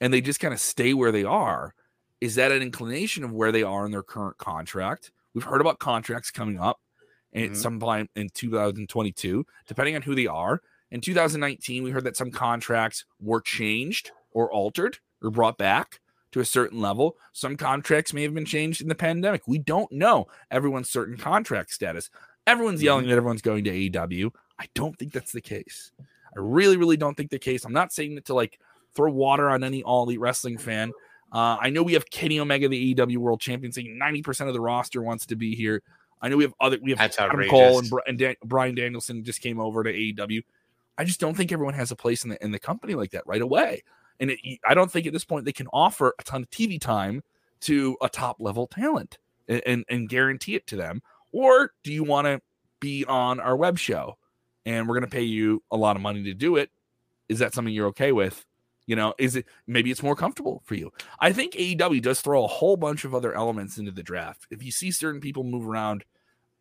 and 0.00 0.14
they 0.14 0.20
just 0.20 0.40
kind 0.40 0.54
of 0.54 0.60
stay 0.60 0.94
where 0.94 1.12
they 1.12 1.24
are, 1.24 1.74
is 2.20 2.36
that 2.36 2.52
an 2.52 2.62
inclination 2.62 3.24
of 3.24 3.32
where 3.32 3.52
they 3.52 3.62
are 3.62 3.84
in 3.84 3.92
their 3.92 4.02
current 4.02 4.38
contract? 4.38 5.10
We've 5.34 5.44
heard 5.44 5.60
about 5.60 5.78
contracts 5.78 6.30
coming 6.30 6.58
up 6.58 6.78
mm-hmm. 7.34 7.52
at 7.52 7.56
some 7.56 7.80
point 7.80 8.10
in 8.16 8.28
2022, 8.30 9.46
depending 9.66 9.96
on 9.96 10.02
who 10.02 10.14
they 10.14 10.26
are. 10.26 10.60
In 10.90 11.00
2019, 11.00 11.82
we 11.82 11.90
heard 11.90 12.04
that 12.04 12.16
some 12.16 12.30
contracts 12.30 13.04
were 13.20 13.40
changed 13.40 14.12
or 14.30 14.52
altered 14.52 14.98
or 15.22 15.30
brought 15.30 15.58
back 15.58 16.00
to 16.32 16.40
a 16.40 16.44
certain 16.44 16.80
level. 16.80 17.16
Some 17.32 17.56
contracts 17.56 18.12
may 18.12 18.22
have 18.22 18.34
been 18.34 18.44
changed 18.44 18.80
in 18.80 18.88
the 18.88 18.94
pandemic. 18.94 19.42
We 19.46 19.58
don't 19.58 19.90
know 19.90 20.26
everyone's 20.50 20.90
certain 20.90 21.16
contract 21.16 21.72
status. 21.72 22.10
Everyone's 22.46 22.78
mm-hmm. 22.78 22.86
yelling 22.86 23.08
that 23.08 23.16
everyone's 23.16 23.42
going 23.42 23.64
to 23.64 23.70
AEW. 23.70 24.30
I 24.58 24.66
don't 24.74 24.96
think 24.98 25.12
that's 25.12 25.32
the 25.32 25.40
case. 25.40 25.92
I 26.00 26.40
really, 26.40 26.76
really 26.76 26.96
don't 26.96 27.16
think 27.16 27.30
the 27.30 27.38
case. 27.38 27.64
I'm 27.64 27.72
not 27.72 27.92
saying 27.92 28.16
that 28.16 28.26
to 28.26 28.34
like 28.34 28.58
throw 28.94 29.10
water 29.10 29.48
on 29.48 29.64
any 29.64 29.82
all 29.82 30.04
elite 30.04 30.20
wrestling 30.20 30.58
fan. 30.58 30.92
Uh, 31.32 31.56
I 31.60 31.70
know 31.70 31.82
we 31.82 31.94
have 31.94 32.08
Kenny 32.10 32.38
Omega, 32.38 32.68
the 32.68 32.94
AEW 32.94 33.16
World 33.16 33.40
Champion, 33.40 33.72
saying 33.72 33.98
90% 34.00 34.46
of 34.46 34.54
the 34.54 34.60
roster 34.60 35.02
wants 35.02 35.26
to 35.26 35.36
be 35.36 35.54
here. 35.56 35.82
I 36.24 36.28
know 36.28 36.38
we 36.38 36.44
have 36.44 36.54
other, 36.58 36.78
we 36.80 36.90
have 36.90 36.98
That's 36.98 37.18
Adam 37.18 37.32
outrageous. 37.32 37.50
Cole 37.50 37.78
and, 37.80 37.92
and 38.06 38.18
Dan- 38.18 38.36
Bryan 38.42 38.74
Danielson 38.74 39.22
just 39.24 39.42
came 39.42 39.60
over 39.60 39.84
to 39.84 39.92
AEW. 39.92 40.42
I 40.96 41.04
just 41.04 41.20
don't 41.20 41.36
think 41.36 41.52
everyone 41.52 41.74
has 41.74 41.90
a 41.90 41.96
place 41.96 42.24
in 42.24 42.30
the 42.30 42.42
in 42.42 42.50
the 42.50 42.58
company 42.58 42.94
like 42.94 43.10
that 43.10 43.26
right 43.26 43.42
away. 43.42 43.82
And 44.20 44.30
it, 44.30 44.38
I 44.66 44.72
don't 44.72 44.90
think 44.90 45.06
at 45.06 45.12
this 45.12 45.24
point 45.24 45.44
they 45.44 45.52
can 45.52 45.66
offer 45.70 46.14
a 46.18 46.22
ton 46.22 46.42
of 46.42 46.50
TV 46.50 46.80
time 46.80 47.22
to 47.60 47.98
a 48.00 48.08
top 48.08 48.36
level 48.38 48.66
talent 48.66 49.18
and, 49.48 49.62
and, 49.66 49.84
and 49.90 50.08
guarantee 50.08 50.54
it 50.54 50.66
to 50.68 50.76
them. 50.76 51.02
Or 51.30 51.72
do 51.82 51.92
you 51.92 52.04
want 52.04 52.26
to 52.26 52.40
be 52.80 53.04
on 53.04 53.38
our 53.38 53.56
web 53.56 53.78
show 53.78 54.16
and 54.64 54.88
we're 54.88 54.94
going 54.94 55.10
to 55.10 55.14
pay 55.14 55.24
you 55.24 55.62
a 55.70 55.76
lot 55.76 55.96
of 55.96 56.00
money 56.00 56.22
to 56.22 56.32
do 56.32 56.56
it? 56.56 56.70
Is 57.28 57.40
that 57.40 57.52
something 57.52 57.74
you're 57.74 57.88
okay 57.88 58.12
with? 58.12 58.46
You 58.86 58.96
know, 58.96 59.14
is 59.18 59.34
it 59.34 59.46
maybe 59.66 59.90
it's 59.90 60.02
more 60.02 60.14
comfortable 60.14 60.62
for 60.64 60.74
you? 60.74 60.92
I 61.18 61.32
think 61.32 61.54
AEW 61.54 62.02
does 62.02 62.20
throw 62.20 62.44
a 62.44 62.48
whole 62.48 62.76
bunch 62.76 63.04
of 63.04 63.14
other 63.14 63.34
elements 63.34 63.78
into 63.78 63.90
the 63.90 64.02
draft. 64.02 64.46
If 64.50 64.62
you 64.62 64.70
see 64.70 64.90
certain 64.90 65.20
people 65.20 65.42
move 65.42 65.66
around, 65.66 66.04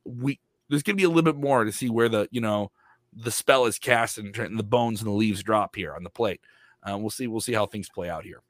we 0.06 0.40
there's 0.70 0.84
going 0.84 0.96
to 0.96 1.02
be 1.02 1.06
a 1.06 1.10
little 1.10 1.24
bit 1.24 1.36
more 1.36 1.64
to 1.64 1.72
see 1.72 1.90
where 1.90 2.10
the 2.10 2.28
you 2.32 2.42
know 2.42 2.72
the 3.16 3.32
spell 3.32 3.66
is 3.66 3.78
cast 3.78 4.18
and, 4.18 4.36
and 4.38 4.58
the 4.58 4.64
bones 4.64 5.02
and 5.02 5.08
the 5.08 5.14
leaves 5.14 5.44
drop 5.44 5.76
here 5.76 5.94
on 5.94 6.04
the 6.04 6.10
plate. 6.10 6.42
Uh, 6.84 6.98
we'll 6.98 7.10
see. 7.10 7.28
We'll 7.28 7.42
see 7.42 7.54
how 7.54 7.66
things 7.66 7.90
play 7.90 8.10
out 8.10 8.24
here. 8.24 8.42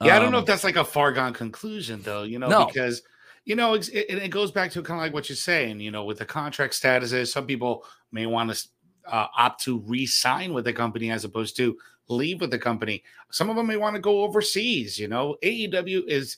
Yeah, 0.00 0.16
I 0.16 0.18
don't 0.20 0.30
know 0.30 0.38
Um, 0.38 0.42
if 0.42 0.46
that's 0.46 0.64
like 0.64 0.76
a 0.76 0.84
far 0.84 1.12
gone 1.12 1.32
conclusion 1.32 2.00
though, 2.02 2.22
you 2.22 2.38
know, 2.38 2.48
No. 2.48 2.66
because 2.66 3.02
you 3.44 3.56
know 3.56 3.74
it, 3.74 3.88
it 3.92 4.30
goes 4.30 4.52
back 4.52 4.70
to 4.72 4.82
kind 4.82 5.00
of 5.00 5.04
like 5.04 5.12
what 5.12 5.28
you're 5.28 5.36
saying, 5.36 5.80
you 5.80 5.90
know, 5.90 6.04
with 6.04 6.18
the 6.18 6.24
contract 6.24 6.74
statuses, 6.74 7.28
some 7.32 7.46
people 7.46 7.84
may 8.12 8.26
want 8.26 8.54
to 8.54 8.68
uh, 9.06 9.26
opt 9.36 9.62
to 9.64 9.80
re-sign 9.80 10.52
with 10.54 10.64
the 10.64 10.72
company 10.72 11.10
as 11.10 11.24
opposed 11.24 11.56
to 11.56 11.76
leave 12.08 12.40
with 12.40 12.50
the 12.50 12.58
company. 12.58 13.02
Some 13.30 13.50
of 13.50 13.56
them 13.56 13.66
may 13.66 13.76
want 13.76 13.96
to 13.96 14.00
go 14.00 14.22
overseas, 14.22 14.98
you 14.98 15.08
know. 15.08 15.36
AEW 15.42 16.06
is 16.06 16.36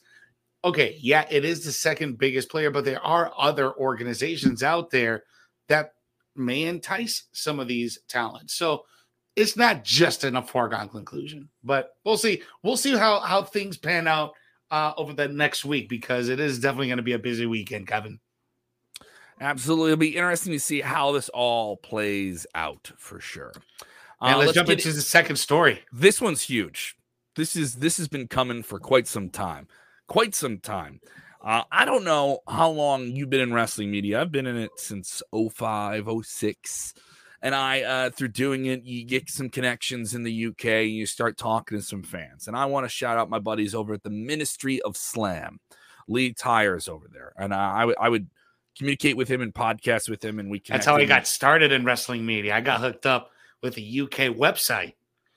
okay, 0.66 0.96
yeah, 1.00 1.24
it 1.30 1.44
is 1.44 1.64
the 1.64 1.72
second 1.72 2.18
biggest 2.18 2.50
player, 2.50 2.70
but 2.70 2.84
there 2.84 3.00
are 3.02 3.32
other 3.38 3.72
organizations 3.76 4.62
out 4.62 4.90
there 4.90 5.22
that 5.68 5.92
may 6.34 6.64
entice 6.64 7.24
some 7.32 7.58
of 7.60 7.68
these 7.68 7.98
talents. 8.08 8.54
So 8.54 8.84
it's 9.36 9.56
not 9.56 9.84
just 9.84 10.24
an 10.24 10.36
a 10.36 10.42
foregone 10.42 10.88
conclusion, 10.88 11.48
but 11.64 11.90
we'll 12.04 12.16
see. 12.18 12.42
We'll 12.62 12.76
see 12.76 12.96
how 12.96 13.20
how 13.20 13.42
things 13.42 13.76
pan 13.78 14.06
out 14.08 14.32
uh, 14.70 14.92
over 14.96 15.12
the 15.12 15.28
next 15.28 15.64
week 15.64 15.88
because 15.88 16.28
it 16.28 16.40
is 16.40 16.58
definitely 16.58 16.88
going 16.88 16.96
to 16.98 17.02
be 17.02 17.12
a 17.12 17.18
busy 17.18 17.46
weekend, 17.46 17.86
Kevin. 17.86 18.18
Absolutely, 19.40 19.92
it'll 19.92 20.00
be 20.00 20.16
interesting 20.16 20.52
to 20.52 20.60
see 20.60 20.80
how 20.80 21.12
this 21.12 21.28
all 21.28 21.76
plays 21.76 22.46
out 22.54 22.90
for 22.96 23.20
sure. 23.20 23.52
And 24.22 24.34
Uh, 24.34 24.38
let's, 24.38 24.52
jump 24.54 24.68
get- 24.68 24.78
into 24.78 24.92
the 24.92 25.02
second 25.02 25.36
story. 25.36 25.84
this 25.92 26.20
one's 26.20 26.42
huge. 26.42 26.96
This 27.34 27.54
is 27.54 27.74
this 27.76 27.98
has 27.98 28.08
been 28.08 28.28
coming 28.28 28.62
for 28.62 28.78
quite 28.80 29.06
some 29.06 29.28
time, 29.28 29.68
quite 30.06 30.34
some 30.34 30.58
time. 30.58 31.00
Uh, 31.44 31.62
I 31.70 31.84
don't 31.84 32.04
know 32.04 32.40
how 32.48 32.70
long 32.70 33.06
you've 33.06 33.30
been 33.30 33.40
in 33.40 33.52
wrestling 33.52 33.90
media. 33.90 34.20
I've 34.20 34.32
been 34.32 34.46
in 34.46 34.56
it 34.56 34.72
since 34.76 35.22
05, 35.32 36.08
06. 36.24 36.94
And 37.42 37.54
I, 37.54 37.82
uh, 37.82 38.10
through 38.10 38.28
doing 38.28 38.66
it, 38.66 38.82
you 38.82 39.04
get 39.04 39.30
some 39.30 39.48
connections 39.48 40.14
in 40.14 40.24
the 40.24 40.46
UK. 40.46 40.64
And 40.64 40.90
you 40.90 41.06
start 41.06 41.36
talking 41.36 41.78
to 41.78 41.84
some 41.84 42.02
fans. 42.02 42.48
And 42.48 42.56
I 42.56 42.64
want 42.64 42.84
to 42.84 42.88
shout 42.88 43.18
out 43.18 43.30
my 43.30 43.38
buddies 43.38 43.74
over 43.74 43.94
at 43.94 44.02
the 44.02 44.10
Ministry 44.10 44.82
of 44.82 44.96
Slam, 44.96 45.60
Lee 46.08 46.32
Tires 46.32 46.88
over 46.88 47.06
there. 47.12 47.32
And 47.36 47.54
I, 47.54 47.92
I 48.00 48.08
would- 48.08 48.28
communicate 48.76 49.16
with 49.16 49.28
him 49.28 49.40
and 49.40 49.54
podcast 49.54 50.08
with 50.08 50.24
him. 50.24 50.38
And 50.38 50.50
we 50.50 50.60
can 50.60 50.74
That's 50.74 50.86
how 50.86 50.96
I 50.96 51.04
got 51.04 51.26
started 51.26 51.72
in 51.72 51.84
wrestling 51.84 52.26
media. 52.26 52.54
I 52.54 52.60
got 52.60 52.80
hooked 52.80 53.06
up 53.06 53.30
with 53.62 53.74
the 53.74 54.00
UK 54.02 54.36
website. 54.36 54.94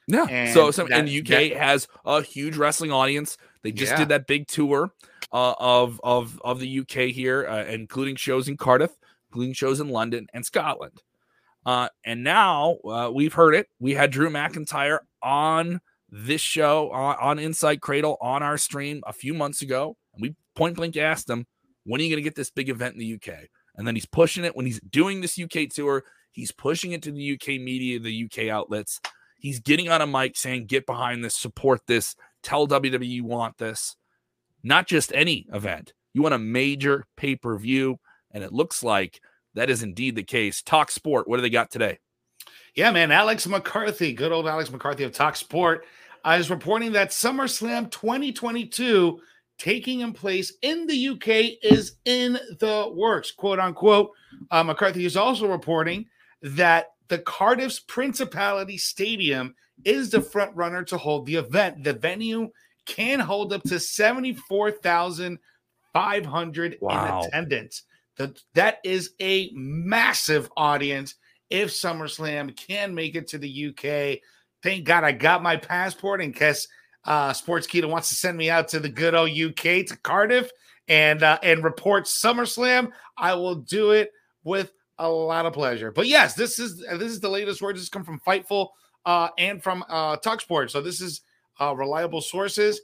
Yeah. 0.08 0.26
And 0.30 0.54
so, 0.54 0.72
so 0.72 0.88
and 0.88 1.08
the 1.08 1.20
UK 1.20 1.58
has 1.58 1.88
a 2.06 2.22
huge 2.22 2.58
wrestling 2.58 2.92
audience. 2.92 3.38
They 3.64 3.72
just 3.72 3.92
Yeah. 3.92 3.98
did 4.00 4.10
that 4.10 4.28
big 4.28 4.48
tour 4.48 4.92
uh, 5.32 5.54
of 5.60 6.00
of 6.04 6.40
of 6.44 6.60
the 6.60 6.80
UK 6.80 7.12
here, 7.12 7.48
uh, 7.48 7.66
including 7.66 8.16
shows 8.16 8.48
in 8.48 8.58
Cardiff, 8.58 8.92
including 9.30 9.54
shows 9.54 9.80
in 9.80 9.90
London 9.90 10.28
and 10.34 10.46
Scotland. 10.46 11.02
Uh, 11.66 11.90
and 12.06 12.24
now 12.24 12.78
uh, 12.86 13.12
we've 13.14 13.34
heard 13.34 13.54
it. 13.54 13.68
We 13.80 13.94
had 13.94 14.12
Drew 14.12 14.30
McIntyre 14.30 15.00
on 15.22 15.82
this 16.10 16.42
show 16.42 16.90
on, 16.92 17.16
on 17.22 17.40
Inside 17.40 17.82
Cradle 17.82 18.18
on 18.22 18.42
our 18.42 18.58
stream 18.58 19.02
a 19.06 19.14
few 19.14 19.34
months 19.34 19.62
ago, 19.62 19.98
and 20.14 20.22
we 20.22 20.36
point 20.56 20.76
blank 20.78 20.98
asked 20.98 21.30
him, 21.30 21.46
"When 21.84 22.00
are 22.00 22.04
you 22.04 22.10
going 22.10 22.24
to 22.24 22.28
get 22.28 22.36
this 22.36 22.50
big 22.50 22.70
event 22.70 22.94
in 22.94 23.00
the 23.00 23.14
UK?" 23.16 23.50
And 23.76 23.88
then 23.88 23.96
he's 23.96 24.06
pushing 24.08 24.44
it 24.46 24.56
when 24.56 24.66
he's 24.66 24.80
doing 24.82 25.22
this 25.22 25.38
UK 25.38 25.68
tour. 25.70 26.04
He's 26.32 26.52
pushing 26.52 26.94
it 26.94 27.02
to 27.04 27.12
the 27.12 27.34
UK 27.34 27.60
media, 27.60 28.00
the 28.00 28.24
UK 28.26 28.50
outlets. 28.50 29.00
He's 29.38 29.60
getting 29.60 29.90
on 29.90 30.02
a 30.02 30.08
mic 30.08 30.38
saying, 30.38 30.66
"Get 30.68 30.86
behind 30.86 31.24
this, 31.24 31.36
support 31.36 31.82
this, 31.88 32.16
tell 32.44 32.68
WWE 32.68 33.08
you 33.08 33.24
want 33.24 33.58
this." 33.58 33.96
Not 34.64 34.88
just 34.88 35.14
any 35.14 35.48
event. 35.54 35.94
You 36.14 36.22
want 36.22 36.36
a 36.36 36.40
major 36.40 37.06
pay 37.16 37.36
per 37.36 37.58
view, 37.58 38.00
and 38.32 38.44
it 38.44 38.54
looks 38.54 38.84
like 38.84 39.22
that 39.54 39.70
is 39.70 39.84
indeed 39.84 40.16
the 40.16 40.24
case. 40.24 40.62
Talk 40.62 40.92
Sport. 40.92 41.28
What 41.28 41.38
do 41.38 41.42
they 41.42 41.50
got 41.50 41.72
today? 41.72 42.00
Yeah, 42.76 42.92
man. 42.92 43.12
Alex 43.12 43.48
McCarthy, 43.48 44.14
good 44.14 44.32
old 44.32 44.48
Alex 44.48 44.72
McCarthy 44.72 45.04
of 45.04 45.12
Talk 45.12 45.36
Sport, 45.36 45.86
uh, 46.26 46.38
is 46.40 46.50
reporting 46.50 46.92
that 46.94 47.10
SummerSlam 47.10 47.90
2022 47.92 49.20
taking 49.58 50.00
in 50.00 50.14
place 50.14 50.54
in 50.62 50.88
the 50.88 51.10
UK 51.10 51.58
is 51.62 51.98
in 52.06 52.34
the 52.60 52.92
works, 52.96 53.32
quote 53.32 53.60
unquote. 53.60 54.12
Uh, 54.52 54.64
McCarthy 54.64 55.06
is 55.06 55.18
also 55.18 55.48
reporting 55.48 56.06
that 56.42 56.88
the 57.10 57.20
Cardiff's 57.20 57.80
Principality 57.80 58.78
Stadium 58.78 59.56
is 59.86 60.10
the 60.10 60.22
front 60.22 60.56
runner 60.56 60.84
to 60.86 60.98
hold 60.98 61.26
the 61.26 61.36
event. 61.36 61.84
The 61.84 61.94
venue 61.94 62.50
can 62.86 63.20
hold 63.20 63.54
up 63.54 63.64
to 63.64 63.80
74,500 63.80 66.78
Wow. 66.82 67.22
in 67.22 67.28
attendance. 67.28 67.84
That 68.18 68.42
that 68.54 68.80
is 68.84 69.12
a 69.22 69.50
massive 69.54 70.50
audience 70.58 71.16
if 71.50 71.70
SummerSlam 71.70 72.56
can 72.56 72.94
make 72.94 73.16
it 73.16 73.28
to 73.30 73.38
the 73.38 73.68
UK. 73.68 74.20
Thank 74.62 74.84
God 74.84 75.06
I 75.06 75.14
got 75.14 75.42
my 75.42 75.56
passport 75.56 76.22
in 76.22 76.34
case 76.34 76.68
uh, 77.06 77.32
Sportskeeda 77.32 77.90
wants 77.90 78.10
to 78.10 78.16
send 78.16 78.38
me 78.38 78.50
out 78.50 78.68
to 78.70 78.80
the 78.80 78.90
good 78.90 79.16
old 79.16 79.32
UK 79.32 79.86
to 79.88 79.98
Cardiff 80.04 80.52
and 80.90 81.24
uh, 81.24 81.40
and 81.44 81.64
report 81.64 82.06
SummerSlam. 82.06 82.92
I 83.18 83.36
will 83.36 83.56
do 83.56 83.92
it 83.92 84.12
with 84.44 84.74
a 84.98 85.10
lot 85.10 85.46
of 85.46 85.54
pleasure. 85.54 85.92
But 85.92 86.08
yes, 86.08 86.34
this 86.34 86.60
is 86.60 86.80
this 86.80 87.12
is 87.12 87.22
the 87.22 87.30
latest 87.30 87.62
word. 87.62 87.78
This 87.78 87.88
come 87.88 88.04
from 88.04 88.20
Fightful 88.28 88.68
uh, 89.06 89.30
and 89.38 89.62
from 89.62 89.84
uh, 89.90 90.18
Talksport. 90.18 90.70
So 90.72 90.82
this 90.82 91.02
is 91.02 91.22
uh, 91.60 91.76
reliable 91.76 92.22
sources. 92.22 92.82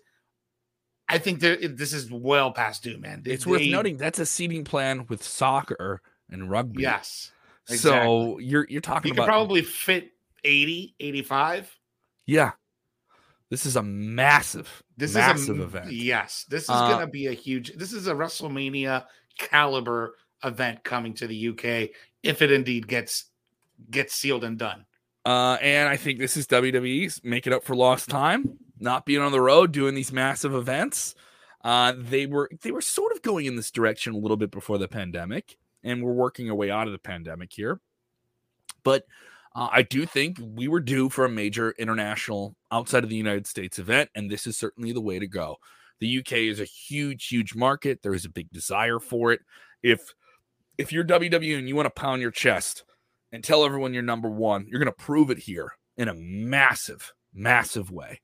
I 1.07 1.17
think 1.19 1.39
that 1.41 1.77
this 1.77 1.93
is 1.93 2.10
well 2.12 2.51
past 2.51 2.84
due, 2.84 2.98
man. 2.98 3.22
They- 3.24 3.31
It's 3.31 3.45
worth 3.45 3.60
they- 3.60 3.69
noting 3.69 3.98
that's 3.98 4.19
a 4.19 4.25
seating 4.25 4.63
plan 4.63 5.05
with 5.07 5.22
soccer 5.24 6.01
and 6.29 6.50
rugby. 6.50 6.81
Yes. 6.84 7.31
So 7.65 8.38
you're 8.39 8.65
you're 8.69 8.81
talking 8.81 9.10
You 9.10 9.13
could 9.15 9.19
about 9.24 9.27
probably 9.27 9.62
fit 9.63 10.12
80, 10.43 10.95
85. 11.00 11.75
yeah. 12.25 12.51
This 13.51 13.67
is 13.67 13.75
a 13.75 13.84
massive, 13.84 14.81
This 14.98 15.13
massive 15.13 15.55
is 15.55 15.60
a 15.60 15.63
event. 15.63 15.91
Yes, 15.91 16.45
this 16.50 16.63
is 16.63 16.69
Uh, 16.72 16.88
going 16.89 17.01
to 17.01 17.07
be 17.12 17.27
a 17.27 17.31
huge. 17.34 17.74
This 17.75 17.93
is 17.93 18.07
a 18.07 18.13
WrestleMania 18.13 19.05
caliber 19.38 20.17
event 20.43 20.84
coming 20.84 21.13
to 21.13 21.27
the 21.27 21.50
UK 21.50 21.91
if 22.24 22.41
it 22.41 22.51
indeed 22.51 22.88
gets 22.88 23.25
gets 23.91 24.15
sealed 24.15 24.43
and 24.43 24.57
done. 24.57 24.86
Uh, 25.25 25.58
and 25.62 25.89
I 25.89 25.98
think 25.98 26.20
this 26.20 26.38
is 26.38 26.46
WWE's 26.48 27.22
making 27.24 27.51
up 27.51 27.63
for 27.63 27.75
lost 27.75 28.10
time, 28.10 28.60
not 28.79 29.05
being 29.05 29.22
on 29.22 29.32
the 29.32 29.41
road, 29.41 29.72
doing 29.72 29.96
these 29.96 30.12
massive 30.12 30.53
events. 30.53 31.15
Uh, 31.63 31.94
they 31.98 32.27
were 32.27 32.48
they 32.62 32.72
were 32.72 32.82
sort 32.82 33.12
of 33.12 33.24
going 33.24 33.48
in 33.48 33.55
this 33.55 33.72
direction 33.72 34.13
a 34.13 34.17
little 34.17 34.38
bit 34.38 34.51
before 34.51 34.77
the 34.77 34.88
pandemic, 34.88 35.58
and 35.84 36.03
we're 36.03 36.13
working 36.13 36.50
our 36.50 36.55
way 36.55 36.70
out 36.70 36.86
of 36.86 36.94
the 36.94 37.00
pandemic 37.00 37.51
here. 37.51 37.79
But 38.84 39.08
uh, 39.55 39.70
I 39.72 39.82
do 39.82 40.05
think 40.05 40.39
we 40.39 40.67
were 40.67 40.79
due 40.79 41.10
for 41.10 41.25
a 41.25 41.29
major 41.29 41.74
international 41.79 42.55
outside 42.72 43.03
of 43.03 43.10
the 43.10 43.15
United 43.15 43.48
States 43.48 43.79
event, 43.79 44.12
and 44.13 44.29
this 44.29 44.46
is 44.46 44.58
certainly 44.58 44.91
the 44.91 45.01
way 45.01 45.17
to 45.17 45.27
go. 45.27 45.58
The 46.00 46.20
UK 46.20 46.34
is 46.34 46.60
a 46.60 46.65
huge, 46.65 47.27
huge 47.27 47.55
market. 47.55 48.03
There 48.03 48.13
is 48.13 48.25
a 48.25 48.29
big 48.29 48.51
desire 48.51 49.00
for 49.00 49.32
it. 49.32 49.41
If 49.82 50.13
if 50.77 50.91
you're 50.91 51.03
WWE 51.03 51.58
and 51.58 51.67
you 51.67 51.75
want 51.75 51.88
to 51.88 52.01
pound 52.01 52.22
your 52.22 52.32
chest 52.32 52.84
and 53.36 53.44
tell 53.44 53.65
everyone 53.65 53.94
you're 53.94 54.01
number 54.01 54.30
one, 54.30 54.65
you're 54.68 54.80
going 54.80 54.92
to 54.92 55.04
prove 55.04 55.30
it 55.30 55.38
here 55.38 55.74
in 55.98 56.08
a 56.08 56.13
massive, 56.13 57.13
massive 57.34 57.92
way. 57.92 58.22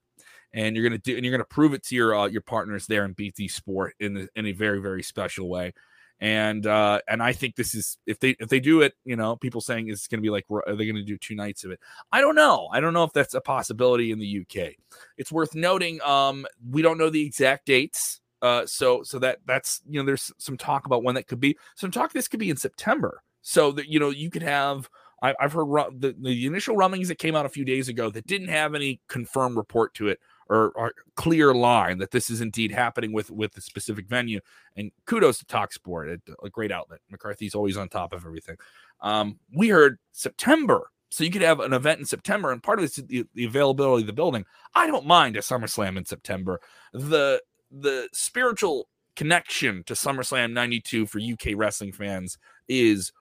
And 0.54 0.76
you're 0.76 0.88
going 0.88 1.00
to 1.00 1.04
do, 1.04 1.16
and 1.16 1.26
you're 1.26 1.32
going 1.32 1.42
to 1.42 1.46
prove 1.46 1.74
it 1.74 1.84
to 1.86 1.96
your 1.96 2.16
uh, 2.16 2.28
your 2.28 2.42
partners 2.42 2.88
there 2.88 3.06
in 3.06 3.14
BT 3.14 3.48
Sport 3.48 3.94
in 4.00 4.14
the, 4.16 4.30
in 4.36 4.46
a 4.46 4.52
very, 4.52 4.82
very 4.82 5.04
special 5.04 5.48
way. 5.50 5.74
And 6.20 6.68
uh, 6.68 7.00
and 7.08 7.24
I 7.24 7.34
think 7.34 7.56
this 7.56 7.74
is 7.74 7.98
if 8.06 8.20
they 8.20 8.36
if 8.40 8.50
they 8.50 8.60
do 8.60 8.82
it, 8.82 8.94
you 9.06 9.16
know, 9.16 9.38
people 9.38 9.62
saying 9.62 9.90
it's 9.90 10.08
going 10.08 10.20
to 10.20 10.22
be 10.22 10.30
like 10.30 10.46
are 10.50 10.76
they 10.76 10.86
going 10.86 10.96
to 10.98 11.04
do 11.04 11.18
two 11.18 11.36
nights 11.36 11.64
of 11.64 11.72
it? 11.72 11.80
I 12.12 12.22
don't 12.22 12.36
know. 12.36 12.70
I 12.72 12.80
don't 12.80 12.94
know 12.94 13.04
if 13.04 13.14
that's 13.14 13.34
a 13.34 13.42
possibility 13.42 14.12
in 14.12 14.20
the 14.20 14.42
UK. 14.42 14.74
It's 15.18 15.32
worth 15.32 15.56
noting. 15.56 16.02
Um, 16.02 16.46
we 16.70 16.82
don't 16.82 16.98
know 16.98 17.10
the 17.10 17.26
exact 17.26 17.66
dates. 17.66 18.22
Uh, 18.42 18.66
so 18.66 19.04
so 19.04 19.20
that 19.20 19.40
that's 19.46 19.82
you 19.90 20.00
know 20.00 20.06
there's 20.06 20.32
some 20.38 20.58
talk 20.58 20.86
about 20.86 21.04
when 21.04 21.16
that 21.16 21.28
could 21.28 21.40
be. 21.40 21.58
Some 21.76 21.92
talk 21.92 22.12
this 22.12 22.28
could 22.28 22.40
be 22.40 22.50
in 22.50 22.58
September. 22.58 23.24
So 23.42 23.72
that 23.72 23.88
you 23.88 24.00
know 24.00 24.10
you 24.10 24.30
could 24.30 24.44
have 24.44 24.90
I, 25.22 25.36
have 25.40 25.54
heard 25.54 25.66
ru- 25.66 25.96
the, 25.96 26.16
the 26.20 26.46
initial 26.46 26.76
rumblings 26.76 27.08
that 27.10 27.20
came 27.20 27.36
out 27.36 27.46
a 27.46 27.50
few 27.50 27.64
days 27.64 27.90
ago 27.90 28.10
that 28.10 28.26
didn't 28.26 28.48
have 28.48 28.74
any 28.74 29.00
confirmed 29.08 29.56
report 29.56 29.94
to 29.96 30.08
it 30.08 30.20
or, 30.50 30.72
or, 30.72 30.94
clear 31.16 31.54
line 31.54 32.00
that 32.00 32.12
this 32.12 32.30
is 32.30 32.42
indeed 32.42 32.72
happening 32.72 33.14
with 33.14 33.30
with 33.32 33.54
the 33.54 33.62
specific 33.62 34.08
venue. 34.08 34.40
And 34.76 34.92
kudos 35.06 35.38
to 35.40 35.46
Talksport, 35.46 36.20
a, 36.28 36.46
a 36.46 36.50
great 36.50 36.72
outlet. 36.72 37.00
McCarthy's 37.10 37.56
always 37.56 37.78
on 37.78 37.90
top 37.90 38.14
of 38.14 38.26
everything. 38.26 38.58
Um, 39.02 39.40
we 39.56 39.70
heard 39.70 40.00
September, 40.12 40.92
so 41.10 41.24
you 41.24 41.32
could 41.32 41.42
have 41.42 41.60
an 41.60 41.74
event 41.74 42.00
in 42.00 42.06
September, 42.06 42.52
and 42.52 42.62
part 42.62 42.80
of 42.80 42.86
it's 42.86 42.96
the, 42.96 43.26
the 43.34 43.46
availability 43.46 44.04
of 44.04 44.08
the 44.08 44.14
building. 44.14 44.46
I 44.76 44.88
don't 44.88 45.06
mind 45.06 45.38
a 45.38 45.40
SummerSlam 45.40 45.98
in 45.98 46.06
September. 46.06 46.60
The 46.94 47.42
the 47.72 48.10
spiritual 48.12 48.90
connection 49.16 49.84
to 49.86 49.94
SummerSlam 49.94 50.52
92 50.54 51.06
for 51.06 51.20
UK 51.20 51.54
wrestling 51.56 51.92
fans 51.92 52.38
is 52.68 53.12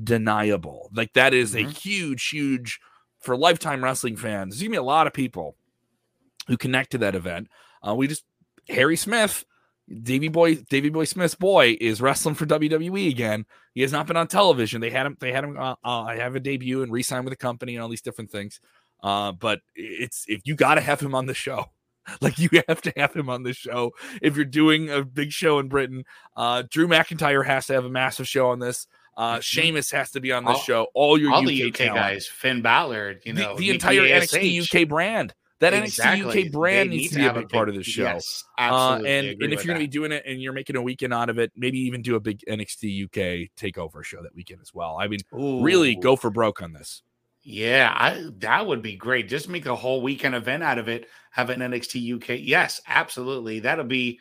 undeniable. 0.00 0.90
Like 0.92 1.12
that 1.14 1.34
is 1.34 1.54
mm-hmm. 1.54 1.68
a 1.68 1.72
huge, 1.72 2.28
huge 2.28 2.80
for 3.20 3.36
lifetime 3.36 3.84
wrestling 3.84 4.16
fans. 4.16 4.54
There's 4.54 4.62
gonna 4.62 4.70
be 4.70 4.76
a 4.76 4.82
lot 4.82 5.06
of 5.06 5.12
people 5.12 5.56
who 6.46 6.56
connect 6.56 6.92
to 6.92 6.98
that 6.98 7.14
event. 7.14 7.48
Uh, 7.86 7.94
we 7.94 8.08
just 8.08 8.24
Harry 8.68 8.96
Smith, 8.96 9.44
Davy 10.02 10.28
Boy, 10.28 10.56
Davy 10.56 10.88
Boy 10.88 11.04
Smith's 11.04 11.34
boy 11.34 11.76
is 11.80 12.00
wrestling 12.00 12.34
for 12.34 12.46
WWE 12.46 13.08
again. 13.10 13.46
He 13.74 13.82
has 13.82 13.92
not 13.92 14.06
been 14.06 14.16
on 14.16 14.26
television. 14.26 14.80
They 14.80 14.90
had 14.90 15.06
him. 15.06 15.16
They 15.20 15.32
had 15.32 15.44
him. 15.44 15.56
Uh, 15.58 15.76
uh, 15.84 16.06
have 16.06 16.34
a 16.34 16.40
debut 16.40 16.82
and 16.82 16.92
re-sign 16.92 17.24
with 17.24 17.32
the 17.32 17.36
company 17.36 17.76
and 17.76 17.82
all 17.82 17.88
these 17.88 18.02
different 18.02 18.30
things. 18.30 18.60
Uh, 19.02 19.32
but 19.32 19.60
it's 19.74 20.24
if 20.28 20.42
you 20.44 20.54
got 20.54 20.74
to 20.74 20.80
have 20.80 21.00
him 21.00 21.14
on 21.14 21.26
the 21.26 21.34
show. 21.34 21.66
Like 22.20 22.38
you 22.40 22.48
have 22.66 22.80
to 22.82 22.92
have 22.96 23.14
him 23.14 23.28
on 23.28 23.44
the 23.44 23.52
show 23.52 23.92
if 24.20 24.34
you're 24.34 24.44
doing 24.44 24.90
a 24.90 25.04
big 25.04 25.30
show 25.30 25.60
in 25.60 25.68
Britain. 25.68 26.04
Uh, 26.34 26.64
Drew 26.68 26.88
McIntyre 26.88 27.46
has 27.46 27.66
to 27.66 27.74
have 27.74 27.84
a 27.84 27.90
massive 27.90 28.26
show 28.26 28.50
on 28.50 28.58
this. 28.58 28.88
Uh, 29.16 29.34
mm-hmm. 29.34 29.40
Sheamus 29.40 29.90
has 29.90 30.12
to 30.12 30.20
be 30.20 30.32
on 30.32 30.44
this 30.44 30.62
show. 30.62 30.86
All 30.94 31.18
your 31.18 31.32
all 31.32 31.42
UK, 31.42 31.48
the 31.48 31.68
UK 31.68 31.94
guys, 31.94 32.26
Finn 32.26 32.62
Balor, 32.62 33.20
you 33.24 33.32
know, 33.32 33.56
the, 33.56 33.66
the 33.66 33.70
entire 33.70 34.02
NXT 34.02 34.82
UK 34.82 34.88
brand. 34.88 35.34
That 35.60 35.74
exactly. 35.74 36.44
NXT 36.44 36.46
UK 36.46 36.52
brand 36.52 36.90
needs 36.90 37.12
to 37.12 37.18
be 37.18 37.26
a 37.26 37.34
big, 37.34 37.50
part 37.50 37.68
of 37.68 37.74
the 37.74 37.82
show. 37.82 38.04
Yes, 38.04 38.44
uh, 38.58 38.98
and 39.04 39.26
and 39.26 39.52
if 39.52 39.62
you're 39.62 39.74
going 39.74 39.78
to 39.78 39.84
be 39.84 39.86
doing 39.86 40.10
it 40.10 40.22
and 40.26 40.40
you're 40.40 40.54
making 40.54 40.76
a 40.76 40.82
weekend 40.82 41.12
out 41.12 41.28
of 41.28 41.38
it, 41.38 41.52
maybe 41.54 41.78
even 41.80 42.00
do 42.00 42.16
a 42.16 42.20
big 42.20 42.40
NXT 42.48 43.04
UK 43.04 43.50
takeover 43.60 44.02
show 44.02 44.22
that 44.22 44.34
weekend 44.34 44.62
as 44.62 44.72
well. 44.72 44.96
I 44.98 45.06
mean, 45.06 45.20
Ooh. 45.38 45.60
really 45.62 45.96
go 45.96 46.16
for 46.16 46.30
broke 46.30 46.62
on 46.62 46.72
this. 46.72 47.02
Yeah, 47.42 47.92
I, 47.94 48.30
that 48.38 48.66
would 48.66 48.80
be 48.80 48.96
great. 48.96 49.28
Just 49.28 49.48
make 49.48 49.66
a 49.66 49.76
whole 49.76 50.00
weekend 50.02 50.34
event 50.34 50.62
out 50.62 50.78
of 50.78 50.88
it. 50.88 51.08
Have 51.30 51.50
an 51.50 51.60
NXT 51.60 52.16
UK. 52.16 52.40
Yes, 52.42 52.80
absolutely. 52.86 53.60
That'll 53.60 53.84
be 53.84 54.18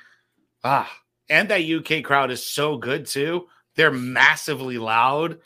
ah, 0.66 0.92
and 1.30 1.48
that 1.50 1.62
UK 1.62 2.04
crowd 2.04 2.32
is 2.32 2.46
so 2.46 2.76
good 2.76 3.06
too. 3.06 3.48
They're 3.76 3.92
massively 3.92 4.78
loud. 4.78 5.40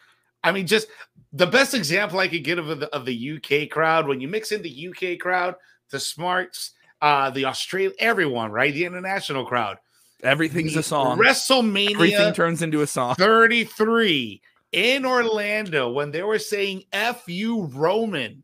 I 0.43 0.51
mean, 0.51 0.67
just 0.67 0.87
the 1.31 1.47
best 1.47 1.73
example 1.73 2.19
I 2.19 2.27
could 2.27 2.43
get 2.43 2.59
of 2.59 2.79
the 2.79 2.93
of 2.93 3.05
the 3.05 3.37
UK 3.37 3.69
crowd 3.69 4.07
when 4.07 4.21
you 4.21 4.27
mix 4.27 4.51
in 4.51 4.61
the 4.61 4.89
UK 4.89 5.19
crowd 5.19 5.55
the 5.89 5.99
smarts, 5.99 6.71
uh, 7.01 7.29
the 7.29 7.45
Australian, 7.45 7.93
everyone, 7.99 8.51
right? 8.51 8.73
The 8.73 8.85
international 8.85 9.45
crowd. 9.45 9.77
Everything's 10.23 10.73
the 10.73 10.79
a 10.79 10.83
song. 10.83 11.19
WrestleMania. 11.19 11.93
Everything 11.93 12.33
turns 12.33 12.61
into 12.61 12.81
a 12.81 12.87
song. 12.87 13.15
33 13.15 14.41
in 14.71 15.05
Orlando 15.05 15.91
when 15.91 16.11
they 16.11 16.23
were 16.23 16.39
saying 16.39 16.83
F 16.91 17.23
you 17.27 17.65
Roman 17.65 18.43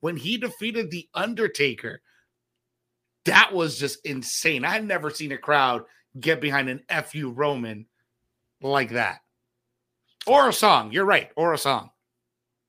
when 0.00 0.16
he 0.16 0.36
defeated 0.36 0.90
The 0.90 1.08
Undertaker. 1.14 2.02
That 3.24 3.52
was 3.52 3.78
just 3.78 4.04
insane. 4.04 4.64
I 4.64 4.70
had 4.70 4.84
never 4.84 5.10
seen 5.10 5.32
a 5.32 5.38
crowd 5.38 5.84
get 6.18 6.40
behind 6.40 6.68
an 6.68 6.82
F 6.88 7.14
you 7.14 7.30
Roman 7.30 7.86
like 8.62 8.90
that. 8.90 9.20
Or 10.26 10.48
a 10.48 10.52
song. 10.52 10.92
You're 10.92 11.04
right. 11.04 11.30
Or 11.36 11.52
a 11.52 11.58
song. 11.58 11.90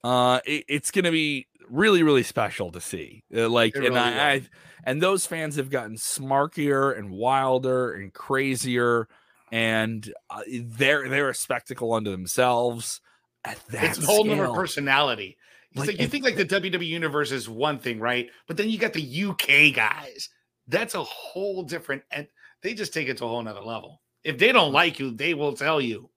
Uh, 0.03 0.39
it, 0.45 0.65
it's 0.67 0.91
to 0.91 1.11
be 1.11 1.47
really 1.69 2.03
really 2.03 2.23
special 2.23 2.71
to 2.71 2.81
see. 2.81 3.23
Uh, 3.35 3.49
like, 3.49 3.75
and 3.75 3.97
I, 3.97 4.33
I, 4.33 4.41
and 4.83 5.01
those 5.01 5.25
fans 5.25 5.55
have 5.55 5.69
gotten 5.69 5.95
smarkier 5.95 6.97
and 6.97 7.11
wilder 7.11 7.93
and 7.93 8.13
crazier, 8.13 9.07
and 9.51 10.11
uh, 10.29 10.41
they're 10.47 11.07
they're 11.07 11.29
a 11.29 11.35
spectacle 11.35 11.93
unto 11.93 12.11
themselves. 12.11 13.01
it's 13.45 13.99
a 13.99 14.05
whole 14.05 14.29
other 14.29 14.53
personality. 14.53 15.37
Like, 15.75 15.87
like, 15.87 15.99
you 15.99 16.07
think 16.07 16.23
like 16.23 16.35
the 16.35 16.45
WWE 16.45 16.85
universe 16.85 17.31
is 17.31 17.49
one 17.49 17.79
thing, 17.79 17.99
right? 17.99 18.29
But 18.47 18.57
then 18.57 18.69
you 18.69 18.77
got 18.77 18.93
the 18.93 19.23
UK 19.25 19.73
guys. 19.73 20.29
That's 20.67 20.93
a 20.93 21.03
whole 21.03 21.63
different, 21.63 22.03
and 22.11 22.27
they 22.61 22.73
just 22.73 22.93
take 22.93 23.07
it 23.07 23.17
to 23.17 23.25
a 23.25 23.27
whole 23.27 23.41
nother 23.41 23.61
level. 23.61 24.01
If 24.23 24.37
they 24.37 24.51
don't 24.51 24.71
like 24.71 24.99
you, 24.99 25.11
they 25.11 25.33
will 25.33 25.53
tell 25.53 25.81
you. 25.81 26.09